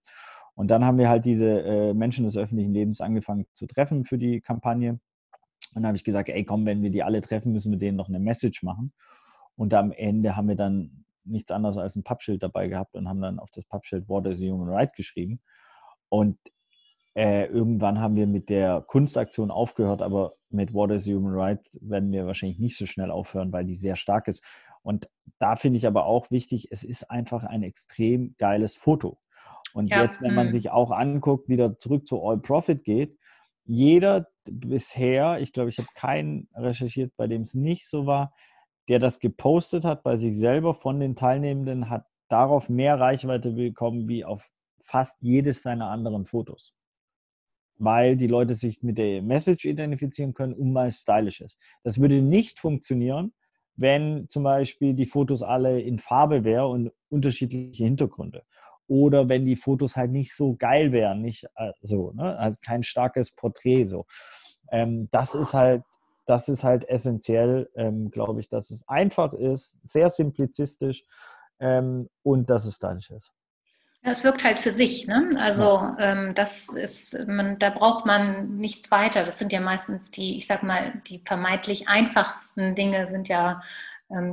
[0.56, 4.18] Und dann haben wir halt diese äh, Menschen des öffentlichen Lebens angefangen zu treffen für
[4.18, 4.92] die Kampagne.
[5.74, 7.98] Und dann habe ich gesagt, ey komm, wenn wir die alle treffen, müssen wir denen
[7.98, 8.94] noch eine Message machen.
[9.56, 13.22] Und am Ende haben wir dann nichts anderes als ein Pappschild dabei gehabt und haben
[13.22, 15.42] dann auf das Pappschild What is a Human Right geschrieben.
[16.10, 16.38] Und
[17.14, 21.60] äh, irgendwann haben wir mit der Kunstaktion aufgehört, aber mit What is a Human Right
[21.74, 24.44] werden wir wahrscheinlich nicht so schnell aufhören, weil die sehr stark ist.
[24.82, 29.20] Und da finde ich aber auch wichtig, es ist einfach ein extrem geiles Foto.
[29.74, 30.04] Und ja.
[30.04, 30.52] jetzt, wenn man hm.
[30.52, 33.18] sich auch anguckt, wieder zurück zu All Profit geht,
[33.66, 38.34] jeder bisher, ich glaube, ich habe keinen recherchiert, bei dem es nicht so war,
[38.88, 44.08] der das gepostet hat bei sich selber von den Teilnehmenden, hat darauf mehr Reichweite bekommen
[44.08, 44.50] wie auf
[44.84, 46.74] fast jedes seiner anderen Fotos.
[47.78, 51.58] Weil die Leute sich mit der Message identifizieren können und mal stylisch ist.
[51.84, 53.34] Das würde nicht funktionieren,
[53.76, 58.44] wenn zum Beispiel die Fotos alle in Farbe wären und unterschiedliche Hintergründe.
[58.88, 62.38] Oder wenn die Fotos halt nicht so geil wären, nicht äh, so, ne?
[62.38, 64.06] also kein starkes Porträt so.
[64.72, 65.84] Ähm, das ist halt,
[66.26, 71.04] das ist halt essentiell, ähm, glaube ich, dass es einfach ist, sehr simplizistisch
[71.60, 73.32] ähm, und dass es stylisch ist.
[74.04, 75.30] Es wirkt halt für sich, ne?
[75.38, 75.96] Also ja.
[76.00, 79.24] ähm, das ist, man, da braucht man nichts weiter.
[79.24, 83.62] Das sind ja meistens die, ich sag mal, die vermeintlich einfachsten Dinge sind ja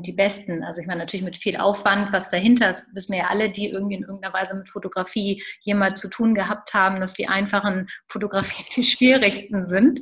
[0.03, 0.65] die besten.
[0.65, 3.69] Also ich meine natürlich mit viel Aufwand, was dahinter ist, wissen wir ja alle, die
[3.69, 8.67] irgendwie in irgendeiner Weise mit Fotografie jemals zu tun gehabt haben, dass die einfachen Fotografien
[8.77, 10.01] die schwierigsten sind.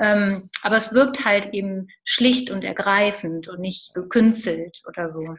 [0.00, 5.36] Ähm, aber es wirkt halt eben schlicht und ergreifend und nicht gekünstelt oder so.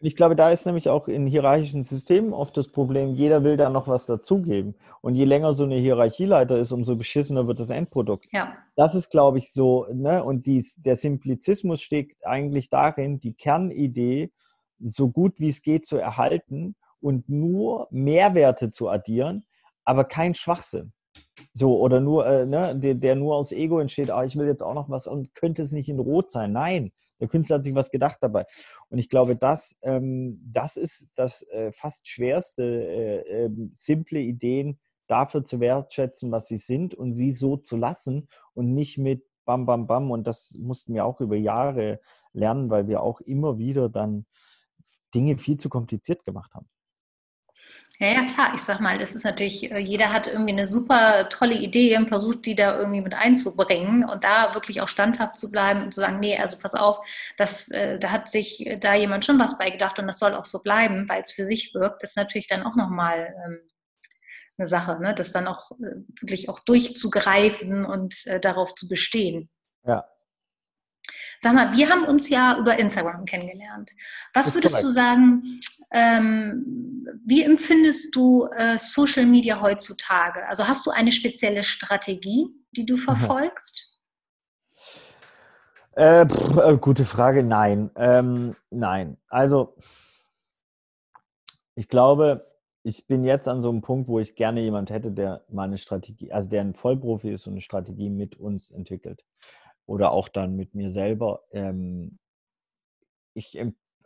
[0.00, 3.68] Ich glaube, da ist nämlich auch in hierarchischen Systemen oft das Problem, jeder will da
[3.68, 4.76] noch was dazugeben.
[5.00, 8.26] Und je länger so eine Hierarchieleiter ist, umso beschissener wird das Endprodukt.
[8.30, 8.54] Ja.
[8.76, 10.22] Das ist, glaube ich, so, ne?
[10.22, 14.30] Und dies, der Simplizismus steckt eigentlich darin, die Kernidee
[14.78, 19.44] so gut wie es geht zu erhalten und nur Mehrwerte zu addieren,
[19.84, 20.92] aber kein Schwachsinn.
[21.52, 24.62] So, oder nur, äh, ne, der, der nur aus Ego entsteht, ah, ich will jetzt
[24.62, 26.52] auch noch was und könnte es nicht in Rot sein.
[26.52, 28.44] Nein, der Künstler hat sich was gedacht dabei.
[28.88, 34.78] Und ich glaube, das, ähm, das ist das äh, fast schwerste, äh, äh, simple Ideen
[35.06, 39.66] dafür zu wertschätzen, was sie sind und sie so zu lassen und nicht mit Bam,
[39.66, 40.10] Bam, Bam.
[40.10, 42.00] Und das mussten wir auch über Jahre
[42.32, 44.26] lernen, weil wir auch immer wieder dann
[45.14, 46.68] Dinge viel zu kompliziert gemacht haben.
[48.00, 48.52] Ja, ja, klar.
[48.54, 52.08] Ich sag mal, das ist natürlich, äh, jeder hat irgendwie eine super tolle Idee und
[52.08, 56.00] versucht, die da irgendwie mit einzubringen und da wirklich auch standhaft zu bleiben und zu
[56.00, 57.00] sagen, nee, also pass auf,
[57.36, 60.44] das, äh, da hat sich äh, da jemand schon was beigedacht und das soll auch
[60.44, 63.58] so bleiben, weil es für sich wirkt, ist natürlich dann auch nochmal ähm,
[64.58, 65.14] eine Sache, ne?
[65.14, 65.70] das dann auch
[66.20, 69.50] wirklich auch durchzugreifen und darauf zu bestehen.
[69.86, 70.04] Ja,
[71.40, 73.90] Sag mal, wir haben uns ja über Instagram kennengelernt.
[74.34, 74.88] Was würdest korrekt.
[74.88, 75.60] du sagen,
[75.92, 80.46] ähm, wie empfindest du äh, Social Media heutzutage?
[80.48, 83.86] Also hast du eine spezielle Strategie, die du verfolgst?
[85.92, 87.90] Äh, pff, äh, gute Frage, nein.
[87.96, 89.16] Ähm, nein.
[89.28, 89.76] Also,
[91.74, 92.46] ich glaube,
[92.84, 95.78] ich bin jetzt an so einem Punkt, wo ich gerne jemand hätte, der mal eine
[95.78, 99.24] Strategie, also der ein Vollprofi ist und eine Strategie mit uns entwickelt
[99.88, 101.42] oder auch dann mit mir selber.
[101.50, 102.18] Ähm,
[103.34, 103.58] ich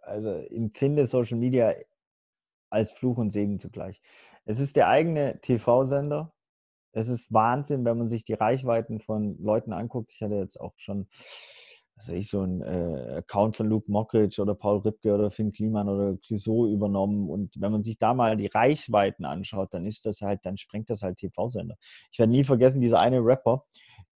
[0.02, 1.74] also empfinde Social Media
[2.70, 4.00] als Fluch und Segen zugleich.
[4.44, 6.32] Es ist der eigene TV-Sender.
[6.92, 10.12] Es ist Wahnsinn, wenn man sich die Reichweiten von Leuten anguckt.
[10.12, 11.08] Ich hatte jetzt auch schon
[11.96, 15.88] also ich, so ein äh, Account von Luke Mockridge oder Paul Ripke oder Finn Kliman
[15.88, 17.28] oder Clouseau übernommen.
[17.28, 20.90] Und wenn man sich da mal die Reichweiten anschaut, dann ist das halt, dann sprengt
[20.90, 21.76] das halt TV-Sender.
[22.10, 23.64] Ich werde nie vergessen, dieser eine Rapper,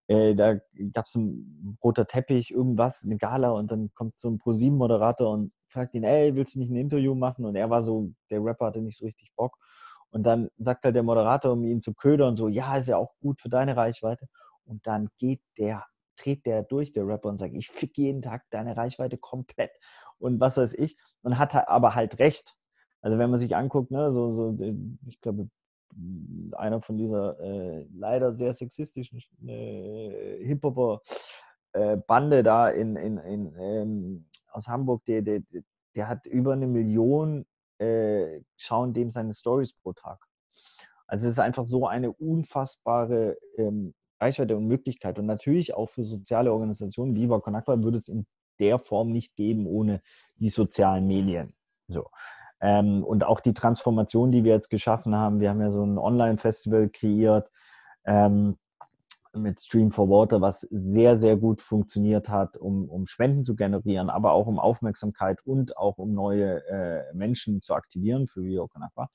[0.09, 0.57] äh, da
[0.93, 5.53] gab es ein roter Teppich, irgendwas, eine Gala und dann kommt so ein ProSieben-Moderator und
[5.69, 7.45] fragt ihn, ey, willst du nicht ein Interview machen?
[7.45, 9.57] Und er war so, der Rapper hatte nicht so richtig Bock.
[10.11, 13.15] Und dann sagt halt der Moderator, um ihn zu ködern, so, ja, ist ja auch
[13.21, 14.29] gut für deine Reichweite.
[14.65, 15.85] Und dann geht der,
[16.17, 19.73] dreht der durch, der Rapper, und sagt, ich fick jeden Tag deine Reichweite komplett.
[20.19, 20.97] Und was weiß ich.
[21.23, 22.55] Und hat aber halt recht.
[23.03, 24.57] Also wenn man sich anguckt, ne, so, so,
[25.07, 25.49] ich glaube,
[26.53, 34.27] einer von dieser äh, leider sehr sexistischen äh, Hip-Hopper-Bande äh, da in, in, in ähm,
[34.51, 35.43] aus Hamburg, der, der,
[35.95, 37.47] der hat über eine Million
[37.79, 40.19] äh, schauen dem seine Stories pro Tag.
[41.07, 45.19] Also es ist einfach so eine unfassbare ähm, Reichweite und Möglichkeit.
[45.19, 47.41] Und natürlich auch für soziale Organisationen wie Viva
[47.83, 48.27] würde es in
[48.59, 50.03] der Form nicht geben ohne
[50.37, 51.55] die sozialen Medien.
[51.89, 52.09] So.
[52.61, 55.41] Ähm, und auch die Transformation, die wir jetzt geschaffen haben.
[55.41, 57.51] Wir haben ja so ein Online-Festival kreiert
[58.07, 58.57] ähm,
[59.37, 64.11] mit Stream for Water, was sehr, sehr gut funktioniert hat, um, um Spenden zu generieren,
[64.11, 69.11] aber auch um Aufmerksamkeit und auch um neue äh, Menschen zu aktivieren für Rio Conakwa.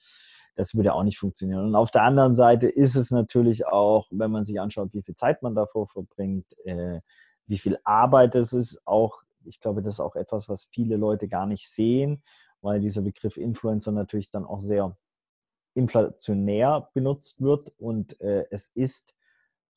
[0.55, 1.65] Das würde auch nicht funktionieren.
[1.65, 5.15] Und auf der anderen Seite ist es natürlich auch, wenn man sich anschaut, wie viel
[5.15, 7.01] Zeit man davor verbringt, äh,
[7.47, 11.27] wie viel Arbeit es ist, auch, ich glaube, das ist auch etwas, was viele Leute
[11.27, 12.21] gar nicht sehen
[12.61, 14.97] weil dieser Begriff Influencer natürlich dann auch sehr
[15.73, 19.13] inflationär benutzt wird und äh, es ist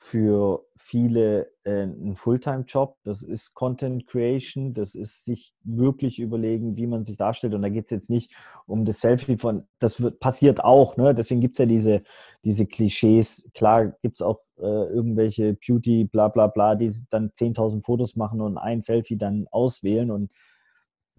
[0.05, 2.99] für viele äh, ein Fulltime-Job.
[3.05, 7.55] Das ist Content Creation, das ist sich wirklich überlegen, wie man sich darstellt.
[7.55, 8.35] Und da geht es jetzt nicht
[8.67, 11.15] um das Selfie von, das wird, passiert auch, ne?
[11.15, 12.03] deswegen gibt es ja diese,
[12.45, 13.49] diese Klischees.
[13.55, 18.43] Klar gibt es auch äh, irgendwelche Beauty, bla bla bla, die dann 10.000 Fotos machen
[18.43, 20.33] und ein Selfie dann auswählen und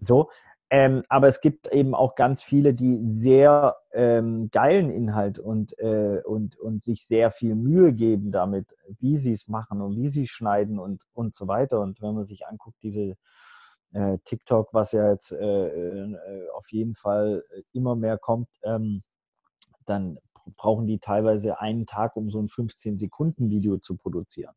[0.00, 0.30] so.
[0.68, 6.22] Ähm, aber es gibt eben auch ganz viele, die sehr ähm, geilen Inhalt und, äh,
[6.24, 10.26] und, und sich sehr viel Mühe geben damit, wie sie es machen und wie sie
[10.26, 11.80] schneiden und, und so weiter.
[11.80, 13.14] Und wenn man sich anguckt, diese
[13.92, 19.04] äh, TikTok, was ja jetzt äh, äh auf jeden Fall immer mehr kommt, ähm,
[19.84, 20.18] dann
[20.56, 24.54] brauchen die teilweise einen Tag, um so ein 15-Sekunden-Video zu produzieren.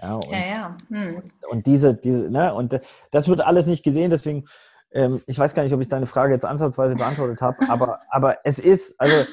[0.00, 0.76] Ja, und, ja, ja.
[0.88, 1.22] Hm.
[1.50, 4.46] und diese, diese, ne, und das wird alles nicht gesehen, deswegen
[4.92, 8.38] ähm, ich weiß gar nicht, ob ich deine Frage jetzt ansatzweise beantwortet habe, aber, aber
[8.44, 9.30] es ist, also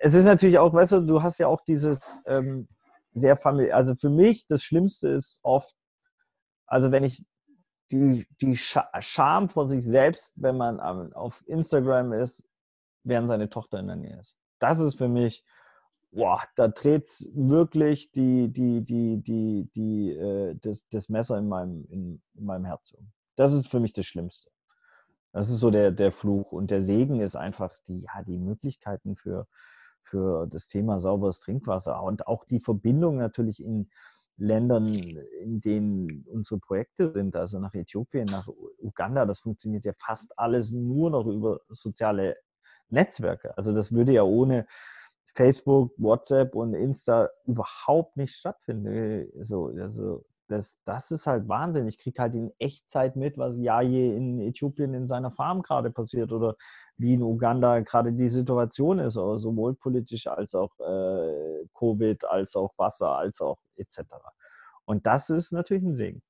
[0.00, 2.66] es ist natürlich auch, weißt du, du hast ja auch dieses ähm,
[3.14, 5.74] sehr familiär, also für mich das Schlimmste ist oft,
[6.66, 7.24] also wenn ich
[7.90, 12.48] die, die Scham vor sich selbst, wenn man auf Instagram ist,
[13.04, 14.36] während seine Tochter in der Nähe ist.
[14.58, 15.44] Das ist für mich,
[16.10, 21.84] boah, da dreht wirklich die, die, die, die, die, äh, das, das Messer in meinem,
[21.88, 23.12] in, in meinem Herz um.
[23.36, 24.50] Das ist für mich das Schlimmste.
[25.36, 26.50] Das ist so der, der Fluch.
[26.50, 29.46] Und der Segen ist einfach die, ja, die Möglichkeiten für,
[30.00, 33.90] für das Thema sauberes Trinkwasser und auch die Verbindung natürlich in
[34.38, 40.38] Ländern, in denen unsere Projekte sind, also nach Äthiopien, nach Uganda, das funktioniert ja fast
[40.38, 42.38] alles nur noch über soziale
[42.88, 43.54] Netzwerke.
[43.58, 44.66] Also das würde ja ohne
[45.34, 49.28] Facebook, WhatsApp und Insta überhaupt nicht stattfinden.
[49.42, 51.88] So, also das, das ist halt Wahnsinn.
[51.88, 55.90] Ich kriege halt in Echtzeit mit, was ja je in Äthiopien in seiner Farm gerade
[55.90, 56.56] passiert oder
[56.96, 62.72] wie in Uganda gerade die Situation ist, sowohl politisch als auch äh, Covid, als auch
[62.76, 64.00] Wasser, als auch etc.
[64.84, 66.22] Und das ist natürlich ein Segen.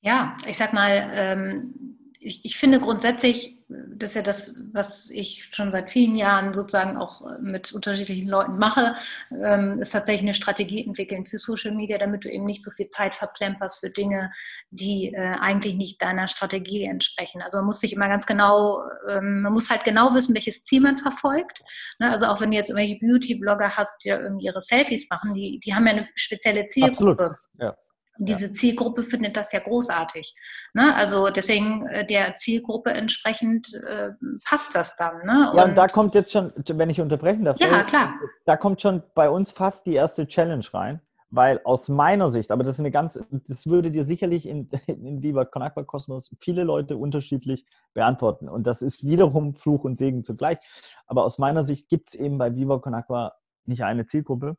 [0.00, 5.48] Ja, ich sag mal, ähm ich, ich, finde grundsätzlich, das ist ja das, was ich
[5.52, 8.94] schon seit vielen Jahren sozusagen auch mit unterschiedlichen Leuten mache,
[9.30, 12.88] ähm, ist tatsächlich eine Strategie entwickeln für Social Media, damit du eben nicht so viel
[12.88, 14.32] Zeit verplemperst für Dinge,
[14.70, 17.42] die äh, eigentlich nicht deiner Strategie entsprechen.
[17.42, 20.80] Also man muss sich immer ganz genau, ähm, man muss halt genau wissen, welches Ziel
[20.80, 21.62] man verfolgt.
[21.98, 22.10] Ne?
[22.10, 25.74] Also auch wenn du jetzt irgendwelche Beauty-Blogger hast, die irgendwie ihre Selfies machen, die, die
[25.74, 27.10] haben ja eine spezielle Zielgruppe.
[27.10, 27.36] Absolut.
[27.58, 27.76] Ja.
[28.18, 30.34] Und diese Zielgruppe findet das ja großartig.
[30.74, 30.94] Ne?
[30.94, 34.10] Also deswegen äh, der Zielgruppe entsprechend äh,
[34.44, 35.18] passt das dann.
[35.24, 35.52] Ne?
[35.54, 38.14] Ja, und, und, da kommt jetzt schon, wenn ich unterbrechen darf, ja, klar.
[38.44, 41.00] da kommt schon bei uns fast die erste Challenge rein.
[41.28, 45.22] Weil aus meiner Sicht, aber das ist eine ganz, das würde dir sicherlich in, in
[45.22, 48.48] Viva Conakwa Kosmos viele Leute unterschiedlich beantworten.
[48.48, 50.58] Und das ist wiederum Fluch und Segen zugleich.
[51.06, 53.32] Aber aus meiner Sicht gibt es eben bei Viva Conakwa
[53.64, 54.56] nicht eine Zielgruppe,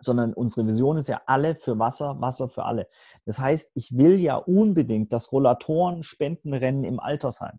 [0.00, 2.88] sondern unsere Vision ist ja alle für Wasser, Wasser für alle.
[3.24, 7.58] Das heißt, ich will ja unbedingt das Rollatoren-Spendenrennen im Altersheim.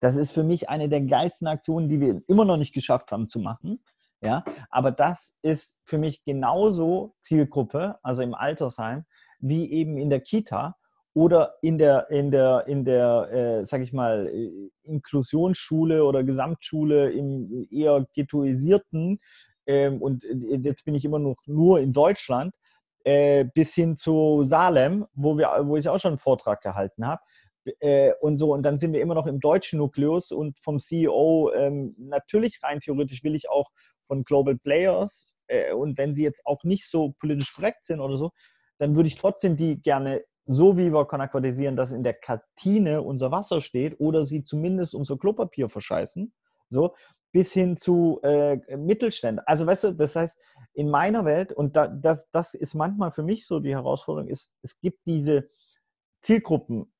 [0.00, 3.28] Das ist für mich eine der geilsten Aktionen, die wir immer noch nicht geschafft haben
[3.28, 3.82] zu machen.
[4.22, 9.04] Ja, aber das ist für mich genauso Zielgruppe, also im Altersheim,
[9.40, 10.74] wie eben in der Kita
[11.12, 17.10] oder in der, in der, in der, äh, sag ich mal, äh, Inklusionsschule oder Gesamtschule
[17.10, 19.18] im eher ghettoisierten
[19.66, 22.54] ähm, und äh, jetzt bin ich immer noch nur in Deutschland,
[23.04, 27.22] äh, bis hin zu Salem, wo, wir, wo ich auch schon einen Vortrag gehalten habe.
[27.80, 31.52] Äh, und so, und dann sind wir immer noch im deutschen Nukleus und vom CEO,
[31.54, 33.70] ähm, natürlich rein theoretisch will ich auch
[34.02, 38.16] von Global Players, äh, und wenn sie jetzt auch nicht so politisch korrekt sind oder
[38.16, 38.30] so,
[38.78, 43.32] dann würde ich trotzdem die gerne so wie wir konakwadisieren, dass in der Kantine unser
[43.32, 46.32] Wasser steht oder sie zumindest unser Klopapier verscheißen.
[46.68, 46.94] So,
[47.36, 49.44] bis hin zu äh, Mittelständen.
[49.46, 50.38] Also weißt du, das heißt,
[50.72, 54.54] in meiner Welt, und da, das, das ist manchmal für mich so die Herausforderung, ist,
[54.62, 55.46] es gibt diese
[56.22, 56.90] Zielgruppen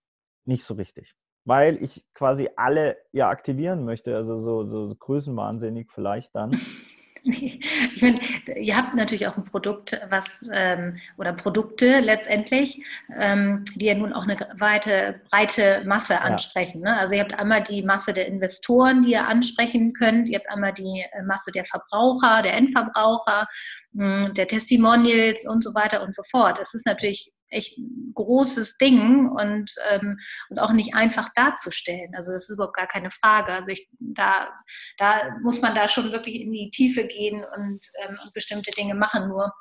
[0.44, 1.14] nicht so richtig,
[1.46, 6.50] weil ich quasi alle ja aktivieren möchte, also so, so größenwahnsinnig vielleicht dann.
[7.94, 8.20] Ich meine,
[8.56, 12.82] ihr habt natürlich auch ein Produkt, was ähm, oder Produkte letztendlich,
[13.18, 16.82] ähm, die ja nun auch eine weite, breite Masse ansprechen.
[16.84, 16.92] Ja.
[16.92, 17.00] Ne?
[17.00, 20.72] Also ihr habt einmal die Masse der Investoren, die ihr ansprechen könnt, ihr habt einmal
[20.72, 23.48] die äh, Masse der Verbraucher, der Endverbraucher,
[23.92, 26.58] mh, hm, der Testimonials und so weiter und so fort.
[26.60, 30.18] Es ist natürlich echt ein großes Ding und, ähm,
[30.48, 32.14] und auch nicht einfach darzustellen.
[32.14, 33.52] Also das ist überhaupt gar keine Frage.
[33.52, 34.52] Also ich, da,
[34.98, 38.94] da muss man da schon wirklich in die Tiefe gehen und, ähm, und bestimmte Dinge
[38.94, 39.28] machen.
[39.28, 39.52] Nur,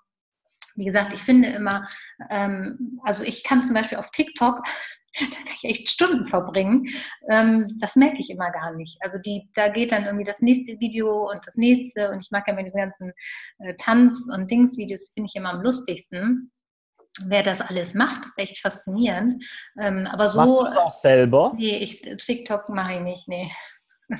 [0.76, 1.86] wie gesagt, ich finde immer,
[2.30, 4.62] ähm, also ich kann zum Beispiel auf TikTok,
[5.20, 6.88] da kann ich echt Stunden verbringen.
[7.30, 8.98] Ähm, das merke ich immer gar nicht.
[9.02, 12.48] Also die, da geht dann irgendwie das nächste Video und das nächste und ich mag
[12.48, 13.14] ja mit diesen ganzen
[13.60, 16.52] äh, Tanz- und Dingsvideos, finde ich immer am lustigsten.
[17.26, 18.26] Wer das alles macht.
[18.26, 19.44] Ist echt faszinierend.
[19.80, 20.40] Ähm, aber so.
[20.40, 21.54] Machst du es auch selber?
[21.56, 23.52] Nee, ich, TikTok mache ich nicht, nee.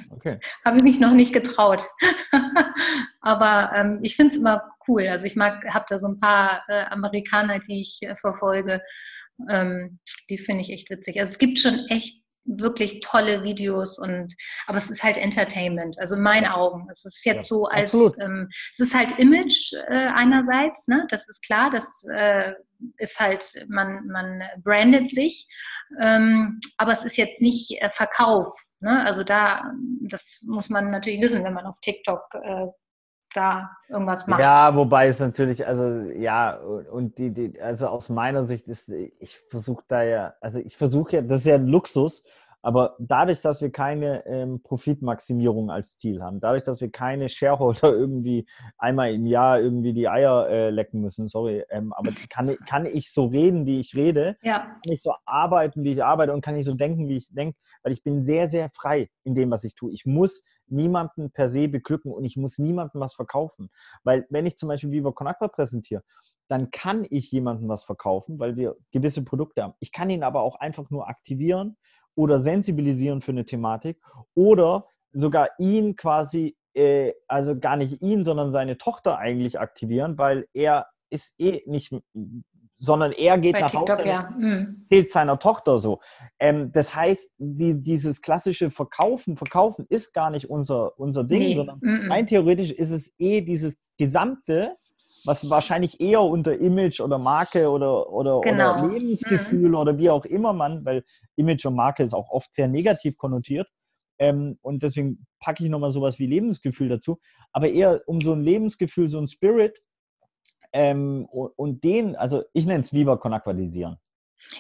[0.10, 0.40] Okay.
[0.66, 1.84] Habe ich mich noch nicht getraut.
[3.22, 5.08] aber ähm, ich finde es immer cool.
[5.08, 8.82] Also ich mag, habe da so ein paar äh, Amerikaner, die ich äh, verfolge.
[9.50, 11.20] Ähm, die finde ich echt witzig.
[11.20, 14.34] Also es gibt schon echt wirklich tolle Videos und
[14.68, 16.88] aber es ist halt Entertainment, also in meinen Augen.
[16.92, 21.06] Es ist jetzt ja, so als ähm, es ist halt Image äh, einerseits, ne?
[21.10, 22.54] Das ist klar, das äh,
[22.98, 25.48] ist halt, man, man brandet sich,
[26.00, 28.48] ähm, aber es ist jetzt nicht äh, Verkauf.
[28.80, 29.04] Ne?
[29.06, 29.72] Also da,
[30.02, 32.68] das muss man natürlich wissen, wenn man auf TikTok äh,
[33.36, 34.40] da irgendwas macht.
[34.40, 39.40] Ja, wobei es natürlich, also ja, und die, die also aus meiner Sicht ist, ich
[39.50, 42.24] versuche da ja, also ich versuche ja, das ist ja ein Luxus,
[42.66, 47.94] aber dadurch, dass wir keine ähm, Profitmaximierung als Ziel haben, dadurch, dass wir keine Shareholder
[47.94, 48.48] irgendwie
[48.80, 53.12] einmal im Jahr irgendwie die Eier äh, lecken müssen, sorry, ähm, aber kann, kann ich
[53.14, 54.62] so reden, wie ich rede, ja.
[54.62, 57.56] kann ich so arbeiten, wie ich arbeite und kann ich so denken, wie ich denke,
[57.84, 59.92] weil ich bin sehr, sehr frei in dem, was ich tue.
[59.92, 63.70] Ich muss niemanden per se beglücken und ich muss niemandem was verkaufen.
[64.04, 66.04] Weil wenn ich zum Beispiel Viva Con Aqua präsentiere,
[66.48, 69.74] dann kann ich jemandem was verkaufen, weil wir gewisse Produkte haben.
[69.80, 71.78] Ich kann ihn aber auch einfach nur aktivieren
[72.16, 74.00] oder sensibilisieren für eine Thematik
[74.34, 80.48] oder sogar ihn quasi, äh, also gar nicht ihn, sondern seine Tochter eigentlich aktivieren, weil
[80.54, 81.94] er ist eh nicht,
[82.78, 84.30] sondern er geht Bei nach TikTok, Hause, ja.
[84.38, 84.86] mhm.
[84.90, 86.02] fehlt seiner Tochter so.
[86.40, 91.54] Ähm, das heißt, die, dieses klassische Verkaufen, Verkaufen ist gar nicht unser, unser Ding, nee.
[91.54, 92.12] sondern mhm.
[92.12, 94.72] rein theoretisch ist es eh dieses gesamte
[95.26, 98.78] was wahrscheinlich eher unter Image oder Marke oder, oder, genau.
[98.78, 99.76] oder Lebensgefühl mhm.
[99.76, 101.04] oder wie auch immer man, weil
[101.36, 103.68] Image und Marke ist auch oft sehr negativ konnotiert.
[104.20, 107.20] Ähm, und deswegen packe ich nochmal sowas wie Lebensgefühl dazu.
[107.52, 109.82] Aber eher um so ein Lebensgefühl, so ein Spirit
[110.76, 113.98] ähm, und, den, also ich nenne es Viva Conakwadisieren.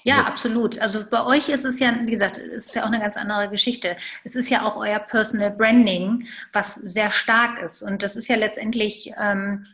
[0.04, 0.80] Ja, absolut.
[0.80, 3.98] Also bei euch ist es ja, wie gesagt, ist ja auch eine ganz andere Geschichte.
[4.24, 7.84] Es ist ja auch euer Personal Branding, was sehr stark ist.
[7.84, 9.66] Und das ist ja letztendlich ähm,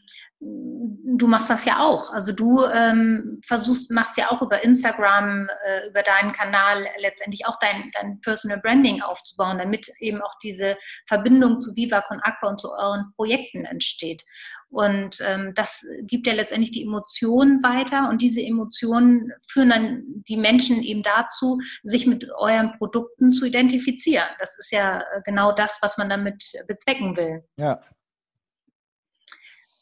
[0.41, 2.11] du machst das ja auch.
[2.11, 7.59] Also du ähm, versuchst, machst ja auch über Instagram, äh, über deinen Kanal letztendlich auch
[7.59, 12.59] dein, dein Personal Branding aufzubauen, damit eben auch diese Verbindung zu Viva Con Aqua und
[12.59, 14.23] zu euren Projekten entsteht.
[14.71, 20.37] Und ähm, das gibt ja letztendlich die Emotionen weiter und diese Emotionen führen dann die
[20.37, 24.27] Menschen eben dazu, sich mit euren Produkten zu identifizieren.
[24.39, 27.43] Das ist ja äh, genau das, was man damit bezwecken will.
[27.57, 27.81] Ja,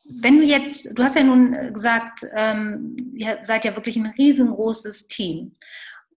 [0.10, 5.08] wenn du jetzt, du hast ja nun gesagt, ähm, ihr seid ja wirklich ein riesengroßes
[5.08, 5.54] Team.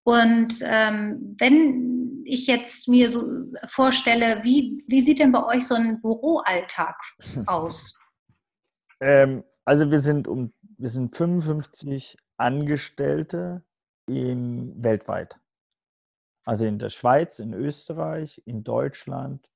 [0.05, 3.25] Und ähm, wenn ich jetzt mir so
[3.68, 6.97] vorstelle, wie, wie sieht denn bei euch so ein Büroalltag
[7.47, 7.99] aus?
[9.03, 13.62] Ähm, also wir sind um wir sind 55 Angestellte
[14.07, 15.36] in, weltweit.
[16.44, 19.48] Also in der Schweiz, in Österreich, in Deutschland,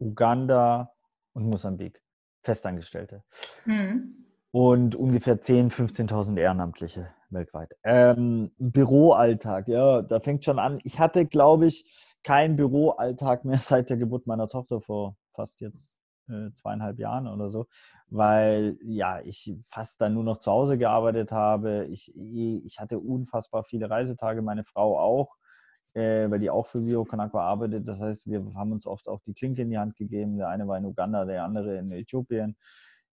[0.00, 0.92] Uganda
[1.34, 2.02] und Mosambik.
[2.42, 3.22] Festangestellte.
[3.64, 4.26] Mhm.
[4.50, 7.76] Und ungefähr 10.000, 15.000 Ehrenamtliche weltweit.
[7.84, 10.80] Ähm, Büroalltag, ja, da fängt schon an.
[10.84, 11.84] Ich hatte, glaube ich,
[12.24, 17.50] keinen Büroalltag mehr seit der Geburt meiner Tochter vor fast jetzt äh, zweieinhalb Jahren oder
[17.50, 17.66] so,
[18.08, 21.86] weil ja, ich fast dann nur noch zu Hause gearbeitet habe.
[21.86, 25.36] Ich, ich hatte unfassbar viele Reisetage, meine Frau auch
[25.96, 27.88] äh, weil die auch für Vio Kanakwa arbeitet.
[27.88, 30.36] Das heißt, wir haben uns oft auch die Klinke in die Hand gegeben.
[30.36, 32.56] Der eine war in Uganda, der andere in Äthiopien.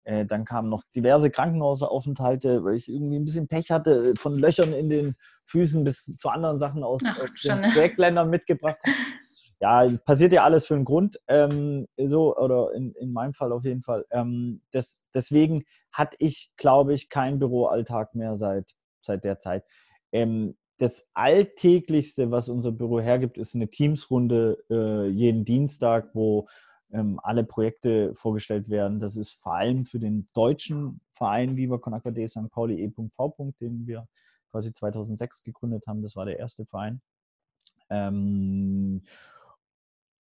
[0.03, 4.37] Äh, dann kamen noch diverse Krankenhausaufenthalte, weil ich irgendwie ein bisschen Pech hatte, äh, von
[4.37, 8.77] Löchern in den Füßen bis zu anderen Sachen aus, Ach, aus den Projektländern mitgebracht.
[9.63, 13.63] Ja, passiert ja alles für einen Grund, ähm, so, oder in, in meinem Fall auf
[13.63, 14.05] jeden Fall.
[14.11, 19.63] Ähm, das, deswegen hatte ich, glaube ich, keinen Büroalltag mehr seit, seit der Zeit.
[20.11, 26.49] Ähm, das Alltäglichste, was unser Büro hergibt, ist eine Teamsrunde äh, jeden Dienstag, wo
[26.91, 28.99] ähm, alle Projekte vorgestellt werden.
[28.99, 32.51] Das ist vor allem für den deutschen Verein Viva Con Aqua de St.
[32.51, 33.53] Pauli e.v.
[33.61, 34.09] den wir
[34.51, 36.01] quasi 2006 gegründet haben.
[36.01, 37.01] Das war der erste Verein.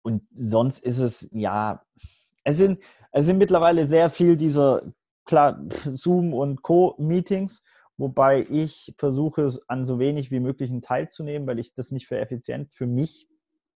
[0.06, 1.82] Und sonst ist es, ja,
[2.44, 2.80] es sind,
[3.12, 4.82] es sind mittlerweile sehr viel dieser,
[5.24, 7.62] klar, Zoom und Co-Meetings
[7.96, 12.74] wobei ich versuche, an so wenig wie möglich teilzunehmen, weil ich das nicht für effizient
[12.74, 13.28] für mich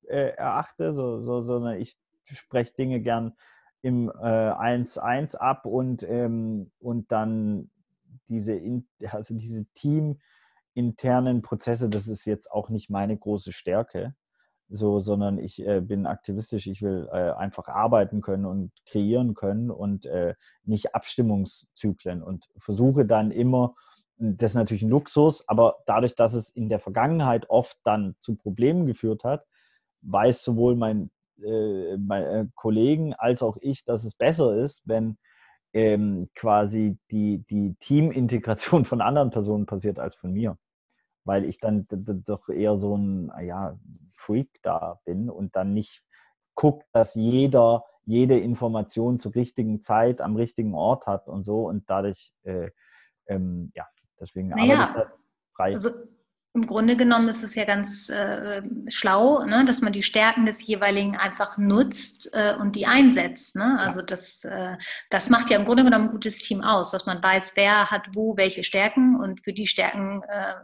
[0.08, 3.32] äh, erachte, so, so, sondern ich spreche Dinge gern
[3.82, 7.70] im 1-1 äh, ab und, ähm, und dann
[8.28, 14.14] diese, in, also diese teaminternen Prozesse, das ist jetzt auch nicht meine große Stärke,
[14.70, 19.70] so, sondern ich äh, bin aktivistisch, ich will äh, einfach arbeiten können und kreieren können
[19.70, 23.74] und äh, nicht Abstimmungszyklen und versuche dann immer
[24.20, 28.36] das ist natürlich ein Luxus, aber dadurch, dass es in der Vergangenheit oft dann zu
[28.36, 29.46] Problemen geführt hat,
[30.02, 31.10] weiß sowohl mein,
[31.42, 35.16] äh, mein äh, Kollegen als auch ich, dass es besser ist, wenn
[35.72, 40.58] ähm, quasi die, die Teamintegration von anderen Personen passiert als von mir.
[41.30, 43.78] Weil ich dann doch eher so ein ja,
[44.16, 46.02] Freak da bin und dann nicht
[46.56, 51.88] guckt, dass jeder jede Information zur richtigen Zeit am richtigen Ort hat und so und
[51.88, 52.70] dadurch, äh,
[53.26, 53.86] ähm, ja,
[54.18, 55.14] deswegen naja, arbeite ich da
[55.54, 55.72] frei.
[55.74, 55.90] Also
[56.52, 60.66] im Grunde genommen ist es ja ganz äh, schlau, ne, dass man die Stärken des
[60.66, 63.54] jeweiligen einfach nutzt äh, und die einsetzt.
[63.54, 63.78] Ne?
[63.78, 64.76] Also das, äh,
[65.10, 68.08] das macht ja im Grunde genommen ein gutes Team aus, dass man weiß, wer hat
[68.14, 70.54] wo welche Stärken und für die Stärken äh,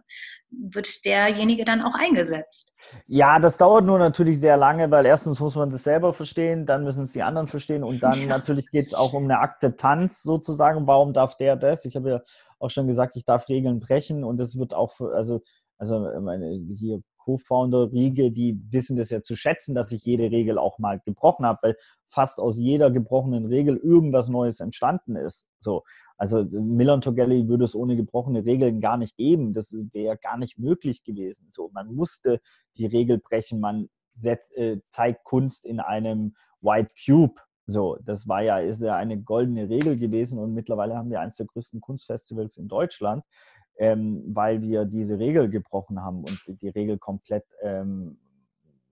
[0.50, 2.72] wird derjenige dann auch eingesetzt.
[3.06, 6.82] Ja, das dauert nur natürlich sehr lange, weil erstens muss man das selber verstehen, dann
[6.82, 8.26] müssen es die anderen verstehen und dann ja.
[8.26, 10.86] natürlich geht es auch um eine Akzeptanz sozusagen.
[10.86, 11.84] Warum darf der das?
[11.84, 12.20] Ich habe ja
[12.58, 15.42] auch schon gesagt, ich darf Regeln brechen und es wird auch, für, also
[15.78, 20.30] also äh, meine hier Co-Founder Riege, die wissen das ja zu schätzen, dass ich jede
[20.30, 21.76] Regel auch mal gebrochen habe, weil
[22.08, 25.46] fast aus jeder gebrochenen Regel irgendwas Neues entstanden ist.
[25.58, 25.82] So,
[26.16, 29.52] also Miller Togelli würde es ohne gebrochene Regeln gar nicht geben.
[29.52, 31.46] Das wäre gar nicht möglich gewesen.
[31.50, 32.40] So, man musste
[32.76, 33.60] die Regel brechen.
[33.60, 37.40] Man setzt, äh, zeigt Kunst in einem White Cube.
[37.66, 41.34] So, das war ja, ist ja eine goldene Regel gewesen und mittlerweile haben wir eines
[41.34, 43.24] der größten Kunstfestivals in Deutschland
[43.78, 48.18] ähm, weil wir diese Regel gebrochen haben und die Regel komplett ähm,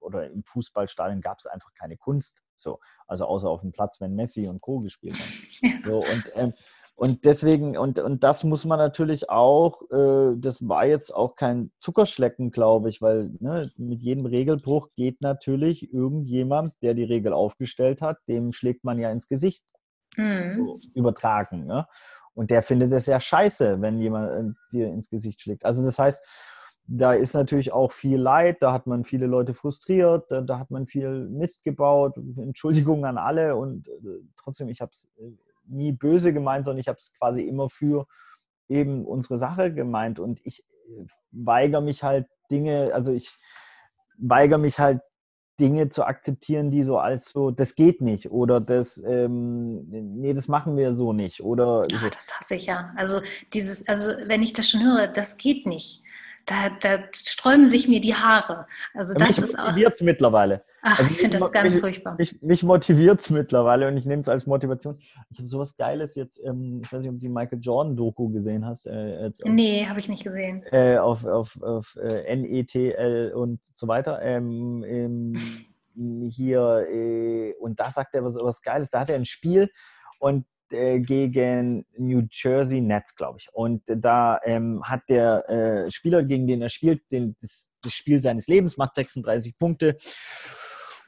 [0.00, 2.42] oder im Fußballstadion gab es einfach keine Kunst.
[2.56, 4.80] So, also außer auf dem Platz, wenn Messi und Co.
[4.80, 5.82] gespielt haben.
[5.84, 6.52] So, und, ähm,
[6.96, 11.72] und deswegen, und, und das muss man natürlich auch, äh, das war jetzt auch kein
[11.80, 18.00] Zuckerschlecken, glaube ich, weil ne, mit jedem Regelbruch geht natürlich irgendjemand, der die Regel aufgestellt
[18.00, 19.64] hat, dem schlägt man ja ins Gesicht.
[20.16, 20.56] Mhm.
[20.56, 21.66] So, übertragen.
[21.66, 21.86] Ne?
[22.34, 25.64] Und der findet es ja scheiße, wenn jemand äh, dir ins Gesicht schlägt.
[25.64, 26.24] Also das heißt,
[26.86, 30.70] da ist natürlich auch viel Leid, da hat man viele Leute frustriert, da, da hat
[30.70, 32.16] man viel Mist gebaut.
[32.36, 33.92] Entschuldigung an alle und äh,
[34.36, 35.30] trotzdem, ich habe es äh,
[35.66, 38.06] nie böse gemeint, sondern ich habe es quasi immer für
[38.68, 43.34] eben unsere Sache gemeint und ich äh, weigere mich halt Dinge, also ich
[44.18, 45.00] weigere mich halt
[45.60, 50.48] Dinge zu akzeptieren, die so als so, das geht nicht oder das, ähm, nee, das
[50.48, 51.86] machen wir so nicht oder.
[51.94, 52.92] Ach, das hasse ich ja.
[52.96, 53.20] Also
[53.52, 56.02] dieses, also wenn ich das schon höre, das geht nicht
[56.46, 58.66] da, da sträuben sich mir die Haare.
[58.92, 59.74] Also das mich ist auch.
[60.00, 60.64] mittlerweile.
[60.86, 62.14] Ach, also ich finde das ganz mich, furchtbar.
[62.18, 64.98] Mich, mich motiviert es mittlerweile und ich nehme es als Motivation.
[65.30, 68.66] Ich habe sowas Geiles jetzt, ähm, ich weiß nicht, ob du die Michael Jordan-Doku gesehen
[68.66, 68.84] hast.
[68.84, 70.62] Äh, nee, habe ich nicht gesehen.
[70.72, 74.20] Äh, auf auf, auf äh, NETL und so weiter.
[74.20, 78.90] Ähm, ähm, hier, äh, und da sagt er was, was Geiles.
[78.90, 79.70] Da hat er ein Spiel
[80.18, 83.48] und äh, gegen New Jersey Nets, glaube ich.
[83.54, 88.20] Und da ähm, hat der äh, Spieler, gegen den er spielt, den, das, das, Spiel
[88.20, 89.96] seines Lebens, macht 36 Punkte.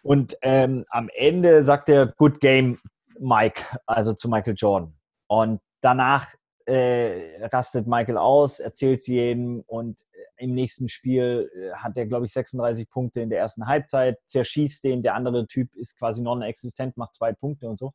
[0.06, 2.78] Und ähm, am Ende sagt er, good game,
[3.18, 4.94] Mike, also zu Michael Jordan.
[5.26, 6.28] Und danach
[6.64, 12.06] äh, rastet Michael aus, erzählt es jedem und äh, im nächsten Spiel äh, hat er,
[12.06, 16.22] glaube ich, 36 Punkte in der ersten Halbzeit, zerschießt den, der andere Typ ist quasi
[16.22, 17.90] non-existent, macht zwei Punkte und so.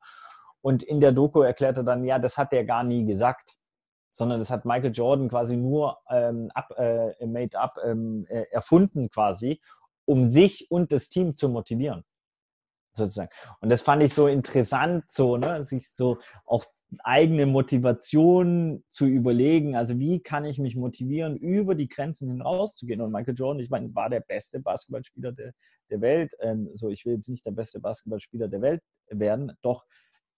[0.59, 3.55] Und in der Doku erklärt er dann, ja, das hat er gar nie gesagt,
[4.12, 9.09] sondern das hat Michael Jordan quasi nur ähm, up, äh, made up ähm, äh, erfunden
[9.09, 9.62] quasi,
[10.12, 12.03] um sich und das Team zu motivieren.
[12.91, 13.32] Sozusagen.
[13.62, 16.66] Und das fand ich so interessant, so, ne, sich so auch
[16.99, 19.78] eigene Motivation zu überlegen.
[19.78, 22.99] Also wie kann ich mich motivieren, über die Grenzen hinauszugehen?
[22.99, 25.53] Und Michael Jordan, ich meine, war der beste Basketballspieler der,
[25.89, 26.34] der Welt.
[26.41, 29.86] Ähm, so, ich will jetzt nicht der beste Basketballspieler der Welt werden, doch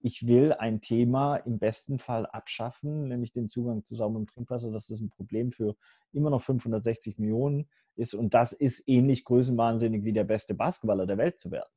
[0.04, 4.88] ich will ein Thema im besten Fall abschaffen, nämlich den Zugang zu sauberem Trinkwasser, dass
[4.88, 5.78] das ein Problem für
[6.12, 8.14] immer noch 560 Millionen ist.
[8.14, 11.70] Und das ist ähnlich größenwahnsinnig wie der beste Basketballer der Welt zu werden.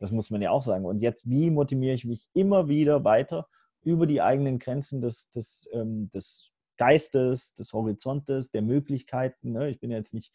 [0.00, 0.86] Das muss man ja auch sagen.
[0.86, 3.46] Und jetzt, wie motiviere ich mich immer wieder weiter
[3.84, 9.52] über die eigenen Grenzen des, des, ähm, des Geistes, des Horizontes, der Möglichkeiten.
[9.52, 9.68] Ne?
[9.68, 10.32] Ich bin jetzt nicht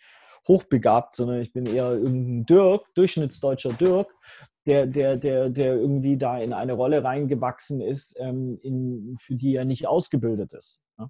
[0.48, 4.16] hochbegabt, sondern ich bin eher irgendein Dirk, durchschnittsdeutscher Dirk,
[4.66, 9.56] der, der, der, der irgendwie da in eine Rolle reingewachsen ist, ähm, in, für die
[9.56, 10.82] er nicht ausgebildet ist.
[10.98, 11.10] Ne?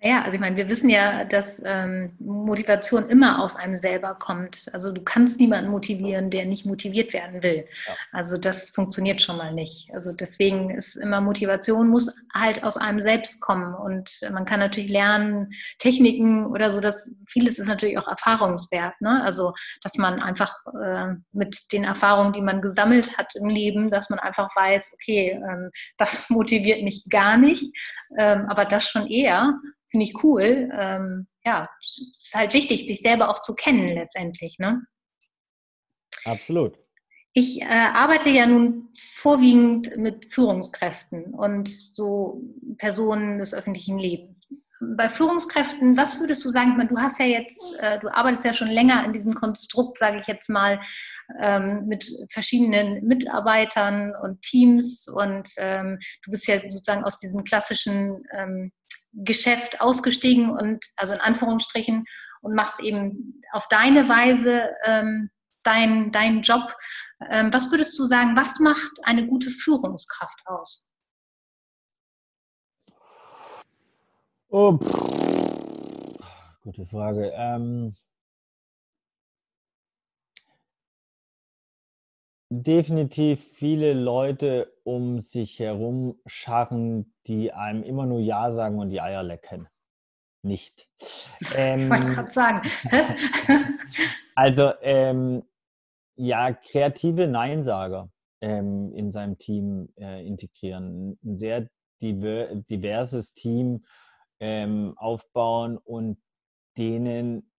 [0.00, 4.70] Ja, also ich meine, wir wissen ja, dass ähm, Motivation immer aus einem selber kommt.
[4.72, 7.66] Also du kannst niemanden motivieren, der nicht motiviert werden will.
[7.84, 7.94] Ja.
[8.12, 9.92] Also das funktioniert schon mal nicht.
[9.92, 13.74] Also deswegen ist immer Motivation muss halt aus einem selbst kommen.
[13.74, 19.00] Und man kann natürlich lernen, Techniken oder so, dass vieles ist natürlich auch Erfahrungswert.
[19.00, 19.20] Ne?
[19.24, 24.10] Also dass man einfach äh, mit den Erfahrungen, die man gesammelt hat im Leben, dass
[24.10, 27.76] man einfach weiß, okay, ähm, das motiviert mich gar nicht,
[28.16, 29.58] ähm, aber das schon eher.
[29.88, 30.70] Finde ich cool.
[30.78, 34.56] Ähm, ja, es ist halt wichtig, sich selber auch zu kennen letztendlich.
[34.58, 34.82] Ne?
[36.24, 36.78] Absolut.
[37.32, 42.42] Ich äh, arbeite ja nun vorwiegend mit Führungskräften und so
[42.78, 44.48] Personen des öffentlichen Lebens.
[44.80, 46.76] Bei Führungskräften, was würdest du sagen?
[46.76, 50.18] Meine, du hast ja jetzt, äh, du arbeitest ja schon länger in diesem Konstrukt, sage
[50.20, 50.80] ich jetzt mal,
[51.40, 58.22] ähm, mit verschiedenen Mitarbeitern und Teams und ähm, du bist ja sozusagen aus diesem klassischen
[58.32, 58.70] ähm,
[59.12, 62.04] Geschäft ausgestiegen und also in Anführungsstrichen
[62.40, 65.30] und machst eben auf deine Weise ähm,
[65.62, 66.74] deinen dein Job.
[67.28, 70.92] Ähm, was würdest du sagen, was macht eine gute Führungskraft aus?
[74.50, 74.78] Oh,
[76.62, 77.32] gute Frage.
[77.34, 77.94] Ähm,
[82.50, 89.00] definitiv viele Leute um sich herum scharren, die einem immer nur Ja sagen und die
[89.00, 89.68] Eier lecken.
[90.42, 90.88] Nicht.
[91.54, 92.62] Ähm, ich wollte ähm, gerade sagen.
[94.34, 95.42] also, ähm,
[96.16, 101.18] ja, kreative Neinsager ähm, in seinem Team äh, integrieren.
[101.24, 101.68] Ein sehr
[102.00, 103.84] diver diverses Team
[104.40, 106.18] ähm, aufbauen und
[106.76, 107.50] denen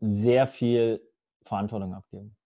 [0.00, 1.00] sehr viel
[1.44, 2.36] Verantwortung abgeben.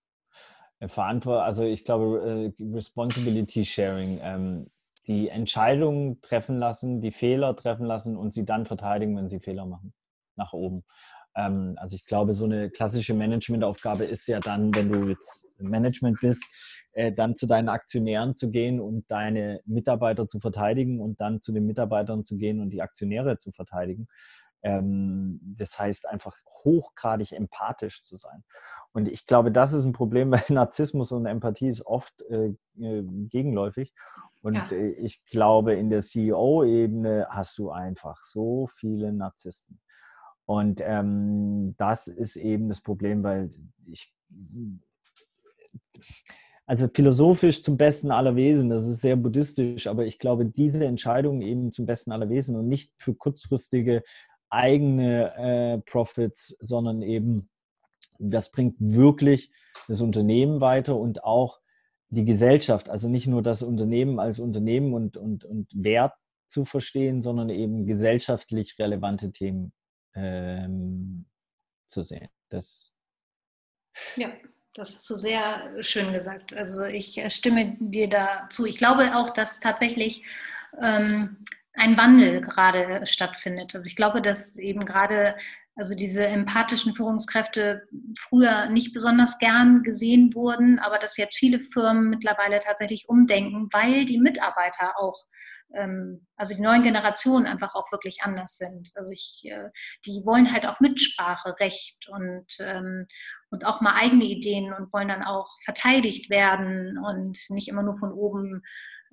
[0.81, 4.71] Äh, Verantwortung, also ich glaube, äh, Responsibility Sharing, ähm,
[5.07, 9.67] die Entscheidungen treffen lassen, die Fehler treffen lassen und sie dann verteidigen, wenn sie Fehler
[9.67, 9.93] machen,
[10.35, 10.85] nach oben.
[11.37, 16.19] Ähm, also ich glaube, so eine klassische Managementaufgabe ist ja dann, wenn du jetzt Management
[16.21, 16.45] bist,
[16.93, 21.53] äh, dann zu deinen Aktionären zu gehen und deine Mitarbeiter zu verteidigen und dann zu
[21.53, 24.09] den Mitarbeitern zu gehen und die Aktionäre zu verteidigen.
[24.63, 28.45] Ähm, das heißt einfach hochgradig empathisch zu sein.
[28.93, 33.03] Und ich glaube, das ist ein Problem, weil Narzissmus und Empathie ist oft äh, äh
[33.29, 33.93] gegenläufig.
[34.43, 34.71] Und ja.
[34.71, 39.81] Äh, ich glaube, in der CEO-Ebene hast du einfach so viele Narzissten.
[40.47, 43.51] Und ähm, das ist eben das Problem, weil
[43.89, 44.15] ich,
[46.65, 51.43] also philosophisch zum Besten aller Wesen, das ist sehr buddhistisch, aber ich glaube, diese Entscheidung
[51.43, 54.05] eben zum Besten aller Wesen und nicht für kurzfristige
[54.51, 57.49] eigene äh, Profits, sondern eben,
[58.19, 59.51] das bringt wirklich
[59.89, 61.61] das Unternehmen weiter und auch
[62.09, 66.15] die Gesellschaft, also nicht nur das Unternehmen als Unternehmen und, und, und Wert
[66.47, 69.73] zu verstehen, sondern eben gesellschaftlich relevante Themen
[70.15, 71.27] ähm,
[71.89, 72.29] zu sehen.
[72.49, 72.93] Das
[74.17, 74.31] ja,
[74.75, 76.53] das hast du sehr schön gesagt.
[76.53, 78.67] Also ich äh, stimme dir dazu.
[78.67, 80.25] Ich glaube auch, dass tatsächlich
[80.81, 81.39] ähm,
[81.77, 83.75] ein Wandel gerade stattfindet.
[83.75, 85.37] Also ich glaube, dass eben gerade
[85.79, 87.85] also diese empathischen Führungskräfte
[88.19, 94.07] früher nicht besonders gern gesehen wurden, aber dass jetzt viele Firmen mittlerweile tatsächlich umdenken, weil
[94.07, 95.27] die Mitarbeiter auch,
[95.75, 98.91] ähm, also die neuen Generationen einfach auch wirklich anders sind.
[98.95, 99.69] Also ich, äh,
[100.07, 103.05] die wollen halt auch Mitsprache, Recht und, ähm,
[103.51, 107.99] und auch mal eigene Ideen und wollen dann auch verteidigt werden und nicht immer nur
[107.99, 108.63] von oben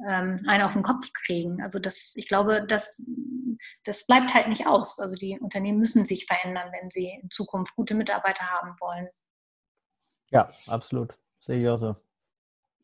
[0.08, 1.62] ähm, einen auf den Kopf kriegen.
[1.62, 3.02] Also das, ich glaube, das,
[3.84, 5.00] das bleibt halt nicht aus.
[5.00, 9.08] Also die Unternehmen müssen sich verändern, wenn sie in Zukunft gute Mitarbeiter haben wollen.
[10.32, 11.18] Ja, absolut.
[11.40, 11.96] Sehe ich auch so.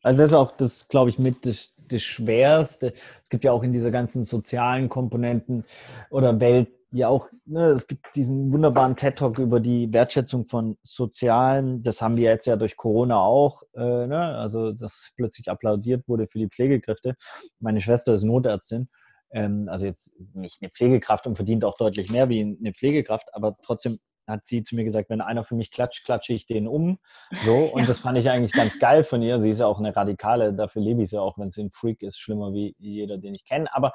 [0.02, 2.92] Also das ist auch das, glaube ich, mit das, das Schwerste.
[3.22, 5.64] Es gibt ja auch in dieser ganzen sozialen Komponenten
[6.10, 11.82] oder Welt ja auch, ne, es gibt diesen wunderbaren TED-Talk über die Wertschätzung von Sozialen.
[11.82, 14.36] Das haben wir jetzt ja durch Corona auch, äh, ne?
[14.36, 17.14] also dass plötzlich applaudiert wurde für die Pflegekräfte.
[17.60, 18.88] Meine Schwester ist Notärztin,
[19.30, 23.56] ähm, also jetzt nicht eine Pflegekraft und verdient auch deutlich mehr wie eine Pflegekraft, aber
[23.62, 23.98] trotzdem
[24.30, 26.98] hat sie zu mir gesagt, wenn einer für mich klatscht, klatsche ich den um.
[27.32, 27.86] So, und ja.
[27.86, 29.40] das fand ich eigentlich ganz geil von ihr.
[29.40, 32.02] Sie ist ja auch eine Radikale, dafür lebe ich sie auch, wenn sie ein Freak
[32.02, 33.68] ist, schlimmer wie jeder, den ich kenne.
[33.74, 33.92] Aber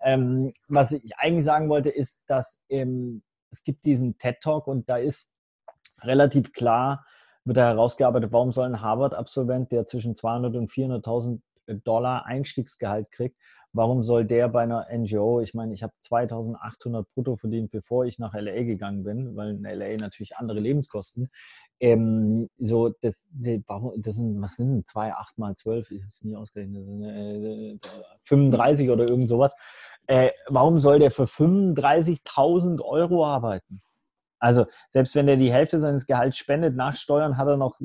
[0.00, 4.96] ähm, was ich eigentlich sagen wollte, ist, dass ähm, es gibt diesen TED-Talk und da
[4.98, 5.30] ist
[6.02, 7.06] relativ klar,
[7.44, 11.40] wird da herausgearbeitet, warum soll ein Harvard-Absolvent, der zwischen 200 und 400.000
[11.84, 13.36] Dollar Einstiegsgehalt kriegt,
[13.76, 18.18] warum soll der bei einer NGO, ich meine, ich habe 2800 brutto verdient, bevor ich
[18.18, 21.28] nach LA gegangen bin, weil in LA natürlich andere Lebenskosten.
[21.78, 26.34] Ähm, so, das, das sind, was sind 2, 8 mal 12, ich habe es nie
[26.34, 27.78] ausgerechnet, das sind äh,
[28.22, 29.54] 35 oder irgend sowas.
[30.06, 33.82] Äh, warum soll der für 35.000 Euro arbeiten?
[34.38, 37.78] Also, selbst wenn er die Hälfte seines Gehalts spendet, nach Steuern hat er noch,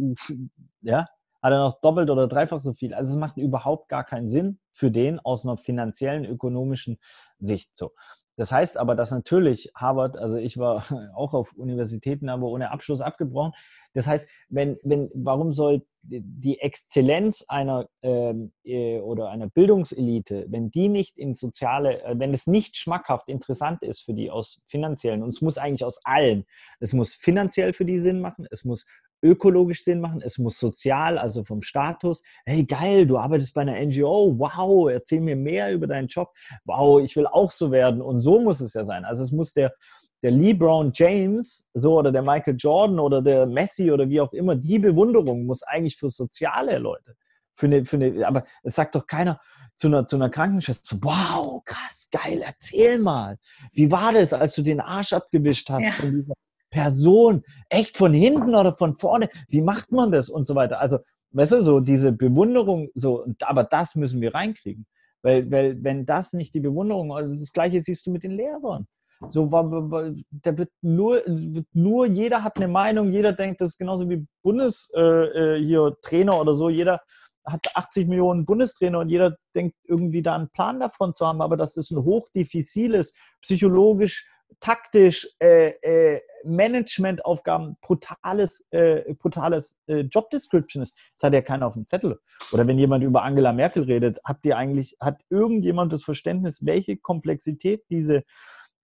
[0.81, 1.07] ja,
[1.41, 2.93] hat er noch doppelt oder dreifach so viel.
[2.93, 6.99] Also es macht überhaupt gar keinen Sinn für den aus einer finanziellen, ökonomischen
[7.39, 7.91] Sicht so.
[8.37, 10.83] Das heißt aber, dass natürlich Harvard, also ich war
[11.15, 13.53] auch auf Universitäten, aber ohne Abschluss abgebrochen,
[13.93, 20.71] Das heißt, wenn, wenn, warum soll die Exzellenz einer ähm, äh, oder einer Bildungselite, wenn
[20.71, 25.21] die nicht in soziale, äh, wenn es nicht schmackhaft interessant ist für die aus finanziellen,
[25.21, 26.45] und es muss eigentlich aus allen,
[26.79, 28.85] es muss finanziell für die Sinn machen, es muss
[29.23, 32.23] ökologisch Sinn machen, es muss sozial, also vom Status.
[32.45, 36.31] Hey, geil, du arbeitest bei einer NGO, wow, erzähl mir mehr über deinen Job.
[36.65, 38.01] Wow, ich will auch so werden.
[38.01, 39.05] Und so muss es ja sein.
[39.05, 39.73] Also es muss der,
[40.21, 44.55] der LeBron James, so oder der Michael Jordan oder der Messi oder wie auch immer,
[44.55, 47.15] die Bewunderung muss eigentlich für soziale Leute.
[47.53, 49.39] Für eine, für eine, aber es sagt doch keiner
[49.75, 53.37] zu einer, zu einer Krankenschwester, wow, krass, geil, erzähl mal.
[53.73, 55.91] Wie war das, als du den Arsch abgewischt hast ja.
[55.91, 56.33] von dieser
[56.69, 57.43] Person?
[57.69, 59.29] Echt von hinten oder von vorne?
[59.47, 60.79] Wie macht man das und so weiter?
[60.79, 60.99] Also,
[61.31, 64.85] weißt du, so diese Bewunderung, so, aber das müssen wir reinkriegen.
[65.23, 68.87] Weil, weil wenn das nicht die Bewunderung, also das Gleiche siehst du mit den Lehrern.
[69.29, 74.09] So, da wird nur, wird nur, jeder hat eine Meinung, jeder denkt, das ist genauso
[74.09, 76.69] wie Bundes äh, äh hier Trainer oder so.
[76.69, 77.01] Jeder
[77.45, 81.57] hat 80 Millionen Bundestrainer und jeder denkt irgendwie da einen Plan davon zu haben, aber
[81.57, 84.25] dass das ein hochdiffiziles, psychologisch,
[84.59, 90.95] taktisch, äh, äh, Managementaufgaben, brutales, äh, brutales äh, Job Description ist.
[91.15, 92.19] Das hat ja keiner auf dem Zettel.
[92.51, 96.97] Oder wenn jemand über Angela Merkel redet, habt ihr eigentlich, hat irgendjemand das Verständnis, welche
[96.97, 98.23] Komplexität diese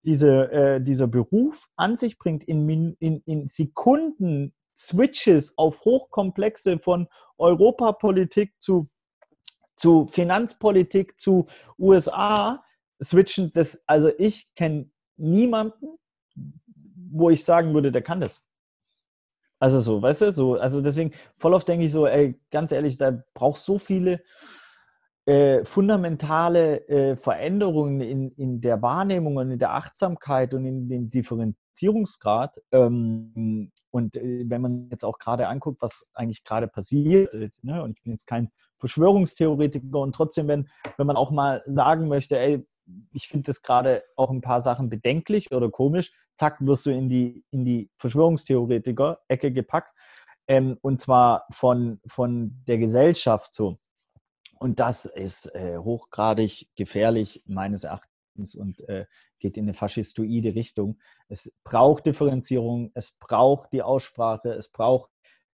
[0.08, 7.08] diese, äh, dieser Beruf an sich bringt, in, in, in Sekunden Switches auf Hochkomplexe von
[7.38, 8.90] Europapolitik zu,
[9.76, 11.48] zu Finanzpolitik zu
[11.78, 12.64] USA
[13.04, 15.98] switchen, das, also ich kenne niemanden,
[17.12, 18.46] wo ich sagen würde, der kann das.
[19.60, 22.98] Also so, weißt du, so, also deswegen voll oft denke ich so, ey, ganz ehrlich,
[22.98, 24.24] da braucht so viele
[25.28, 31.10] äh, fundamentale äh, Veränderungen in, in der Wahrnehmung und in der Achtsamkeit und in dem
[31.10, 32.62] Differenzierungsgrad.
[32.72, 37.98] Ähm, und äh, wenn man jetzt auch gerade anguckt, was eigentlich gerade passiert, ne, und
[37.98, 38.50] ich bin jetzt kein
[38.80, 42.66] Verschwörungstheoretiker und trotzdem, wenn, wenn man auch mal sagen möchte, ey,
[43.12, 47.10] ich finde das gerade auch ein paar Sachen bedenklich oder komisch, zack, wirst du in
[47.10, 49.94] die, in die Verschwörungstheoretiker-Ecke gepackt.
[50.48, 53.78] Ähm, und zwar von, von der Gesellschaft so.
[54.60, 59.06] Und das ist äh, hochgradig gefährlich meines Erachtens und äh,
[59.40, 61.00] geht in eine faschistoide Richtung.
[61.28, 65.10] Es braucht Differenzierung, es braucht die Aussprache, es braucht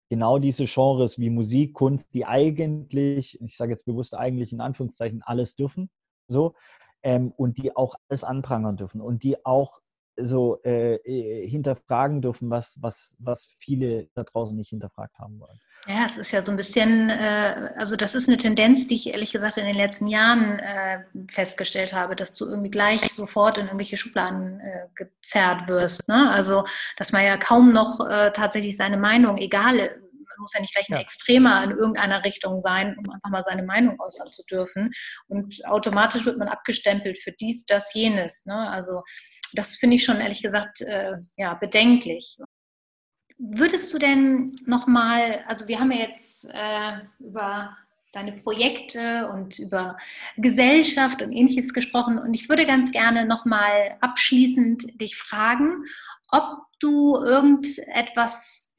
[0.10, 5.22] genau diese Genres wie Musik, Kunst, die eigentlich, ich sage jetzt bewusst eigentlich in Anführungszeichen,
[5.24, 5.90] alles dürfen,
[6.28, 6.56] so,
[7.04, 9.82] ähm, und die auch alles anprangern dürfen und die auch
[10.16, 15.60] so äh, äh, hinterfragen dürfen, was, was, was viele da draußen nicht hinterfragt haben wollen.
[15.86, 19.08] Ja, es ist ja so ein bisschen, äh, also das ist eine Tendenz, die ich
[19.08, 23.66] ehrlich gesagt in den letzten Jahren äh, festgestellt habe, dass du irgendwie gleich sofort in
[23.66, 26.08] irgendwelche Schubladen äh, gezerrt wirst.
[26.08, 26.32] Ne?
[26.32, 26.66] Also,
[26.96, 30.88] dass man ja kaum noch äh, tatsächlich seine Meinung, egal, man muss ja nicht gleich
[30.90, 31.02] ein ja.
[31.02, 34.92] Extremer in irgendeiner Richtung sein, um einfach mal seine Meinung äußern zu dürfen.
[35.28, 38.46] Und automatisch wird man abgestempelt für dies, das, jenes.
[38.46, 38.70] Ne?
[38.70, 39.02] Also
[39.54, 42.38] das finde ich schon ehrlich gesagt äh, ja, bedenklich.
[43.38, 47.76] Würdest du denn nochmal, also wir haben ja jetzt äh, über
[48.14, 49.98] deine Projekte und über
[50.38, 55.86] Gesellschaft und ähnliches gesprochen und ich würde ganz gerne nochmal abschließend dich fragen,
[56.30, 58.72] ob du irgendetwas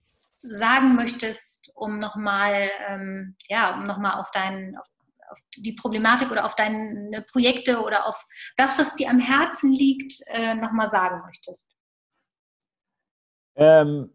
[0.43, 4.87] sagen möchtest, um nochmal, ähm, ja, um nochmal auf deinen, auf,
[5.31, 8.27] auf, die Problematik oder auf deine Projekte oder auf
[8.57, 11.71] das, was dir am Herzen liegt, äh, nochmal sagen möchtest.
[13.57, 14.13] Ähm,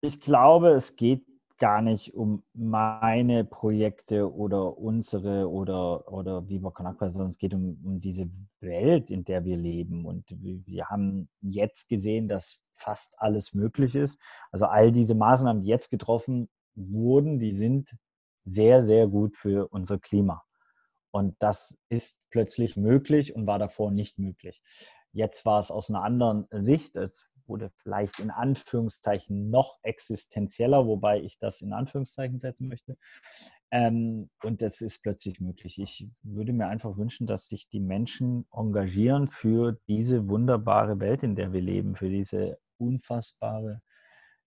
[0.00, 1.24] ich glaube, es geht
[1.58, 7.80] gar nicht um meine Projekte oder unsere oder, oder wie Kanakwa, sondern es geht um,
[7.82, 8.28] um diese
[8.60, 10.04] Welt, in der wir leben.
[10.04, 14.20] Und wir haben jetzt gesehen, dass fast alles möglich ist.
[14.50, 17.96] Also all diese Maßnahmen, die jetzt getroffen wurden, die sind
[18.44, 20.44] sehr, sehr gut für unser Klima.
[21.10, 24.62] Und das ist plötzlich möglich und war davor nicht möglich.
[25.12, 26.96] Jetzt war es aus einer anderen Sicht.
[26.96, 32.96] Es wurde vielleicht in Anführungszeichen noch existenzieller, wobei ich das in Anführungszeichen setzen möchte.
[33.70, 35.80] Ähm, und das ist plötzlich möglich.
[35.80, 41.34] Ich würde mir einfach wünschen, dass sich die Menschen engagieren für diese wunderbare Welt, in
[41.34, 43.80] der wir leben, für diese unfassbare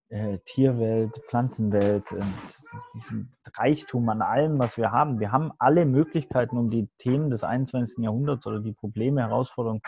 [0.09, 2.33] äh, Tierwelt, Pflanzenwelt und
[2.95, 5.19] diesen Reichtum an allem, was wir haben.
[5.19, 8.03] Wir haben alle Möglichkeiten, um die Themen des 21.
[8.03, 9.81] Jahrhunderts oder die Probleme, Herausforderungen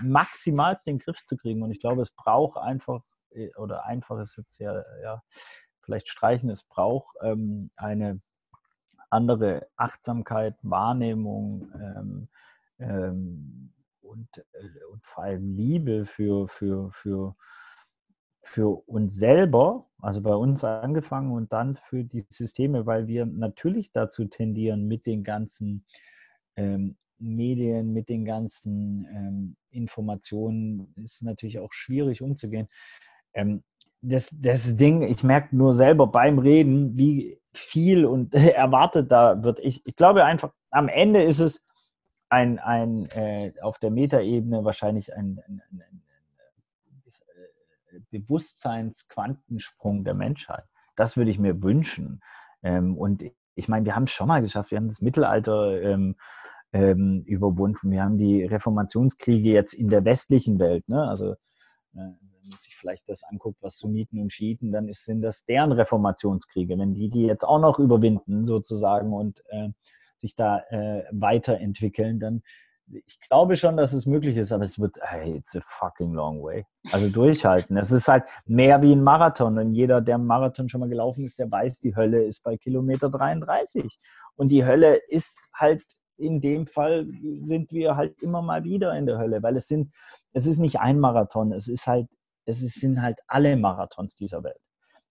[0.00, 1.62] maximal den Griff zu kriegen.
[1.62, 5.22] Und ich glaube, es braucht einfach, äh, oder einfach ist jetzt ja, ja
[5.80, 8.20] vielleicht streichen, es braucht ähm, eine
[9.10, 12.28] andere Achtsamkeit, Wahrnehmung ähm,
[12.78, 17.36] ähm, und, äh, und vor allem Liebe für, für, für,
[18.42, 23.92] für uns selber, also bei uns angefangen und dann für die Systeme, weil wir natürlich
[23.92, 25.84] dazu tendieren, mit den ganzen
[26.56, 32.68] ähm, Medien, mit den ganzen ähm, Informationen, ist natürlich auch schwierig umzugehen.
[33.34, 33.62] Ähm,
[34.00, 39.60] das, das Ding, ich merke nur selber beim Reden, wie viel und erwartet da wird.
[39.60, 41.64] Ich, ich glaube einfach, am Ende ist es
[42.28, 45.82] ein, ein äh, auf der Metaebene wahrscheinlich ein, ein, ein,
[47.92, 50.64] ein Bewusstseinsquantensprung der Menschheit.
[50.96, 52.22] Das würde ich mir wünschen.
[52.62, 53.22] Ähm, und
[53.54, 54.70] ich meine, wir haben es schon mal geschafft.
[54.70, 56.16] Wir haben das Mittelalter ähm,
[56.72, 57.90] ähm, überwunden.
[57.90, 60.88] Wir haben die Reformationskriege jetzt in der westlichen Welt.
[60.88, 61.06] Ne?
[61.06, 61.36] Also, äh,
[62.42, 65.72] wenn man sich vielleicht das anguckt, was Sunniten und Schiiten, dann ist, sind das deren
[65.72, 66.78] Reformationskriege.
[66.78, 69.68] Wenn die die jetzt auch noch überwinden, sozusagen, und äh,
[70.18, 72.42] sich da äh, weiterentwickeln, dann
[73.06, 76.42] ich glaube schon, dass es möglich ist, aber es wird, hey, it's a fucking long
[76.42, 76.66] way.
[76.90, 77.76] Also durchhalten.
[77.76, 79.58] Es ist halt mehr wie ein Marathon.
[79.58, 82.56] Und jeder, der einen Marathon schon mal gelaufen ist, der weiß, die Hölle ist bei
[82.56, 83.98] Kilometer 33.
[84.36, 85.82] Und die Hölle ist halt,
[86.16, 87.06] in dem Fall
[87.44, 89.92] sind wir halt immer mal wieder in der Hölle, weil es sind,
[90.32, 92.08] es ist nicht ein Marathon, es ist halt,
[92.44, 94.60] es sind halt alle Marathons dieser Welt.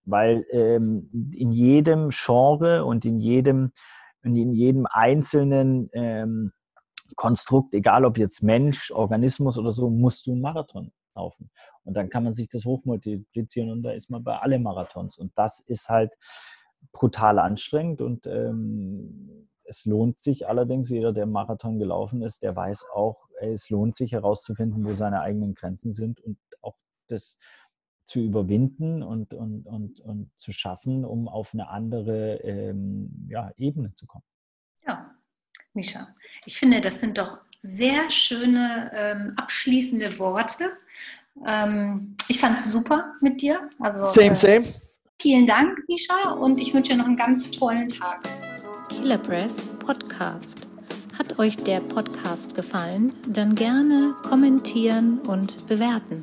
[0.05, 3.71] Weil ähm, in jedem Genre und in jedem,
[4.23, 6.51] in jedem einzelnen ähm,
[7.15, 11.51] Konstrukt, egal ob jetzt Mensch, Organismus oder so, musst du einen Marathon laufen.
[11.83, 15.17] Und dann kann man sich das hochmultiplizieren und da ist man bei alle Marathons.
[15.17, 16.13] Und das ist halt
[16.91, 22.87] brutal anstrengend und ähm, es lohnt sich allerdings, jeder, der Marathon gelaufen ist, der weiß
[22.93, 26.75] auch, es lohnt sich herauszufinden, wo seine eigenen Grenzen sind und auch
[27.07, 27.37] das
[28.05, 33.93] zu überwinden und, und, und, und zu schaffen, um auf eine andere ähm, ja, Ebene
[33.95, 34.25] zu kommen.
[34.85, 35.15] Ja,
[35.73, 36.15] Misha.
[36.45, 40.69] Ich finde, das sind doch sehr schöne ähm, abschließende Worte.
[41.47, 43.69] Ähm, ich fand es super mit dir.
[43.79, 44.65] Also, same, äh, same.
[45.21, 48.19] Vielen Dank, Misha, und ich wünsche dir noch einen ganz tollen Tag.
[48.91, 50.67] Killer Press Podcast.
[51.17, 53.13] Hat euch der Podcast gefallen?
[53.27, 56.21] Dann gerne kommentieren und bewerten.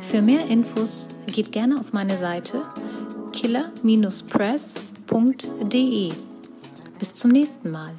[0.00, 2.62] Für mehr Infos geht gerne auf meine Seite
[3.32, 6.12] killer-press.de.
[6.98, 7.94] Bis zum nächsten Mal.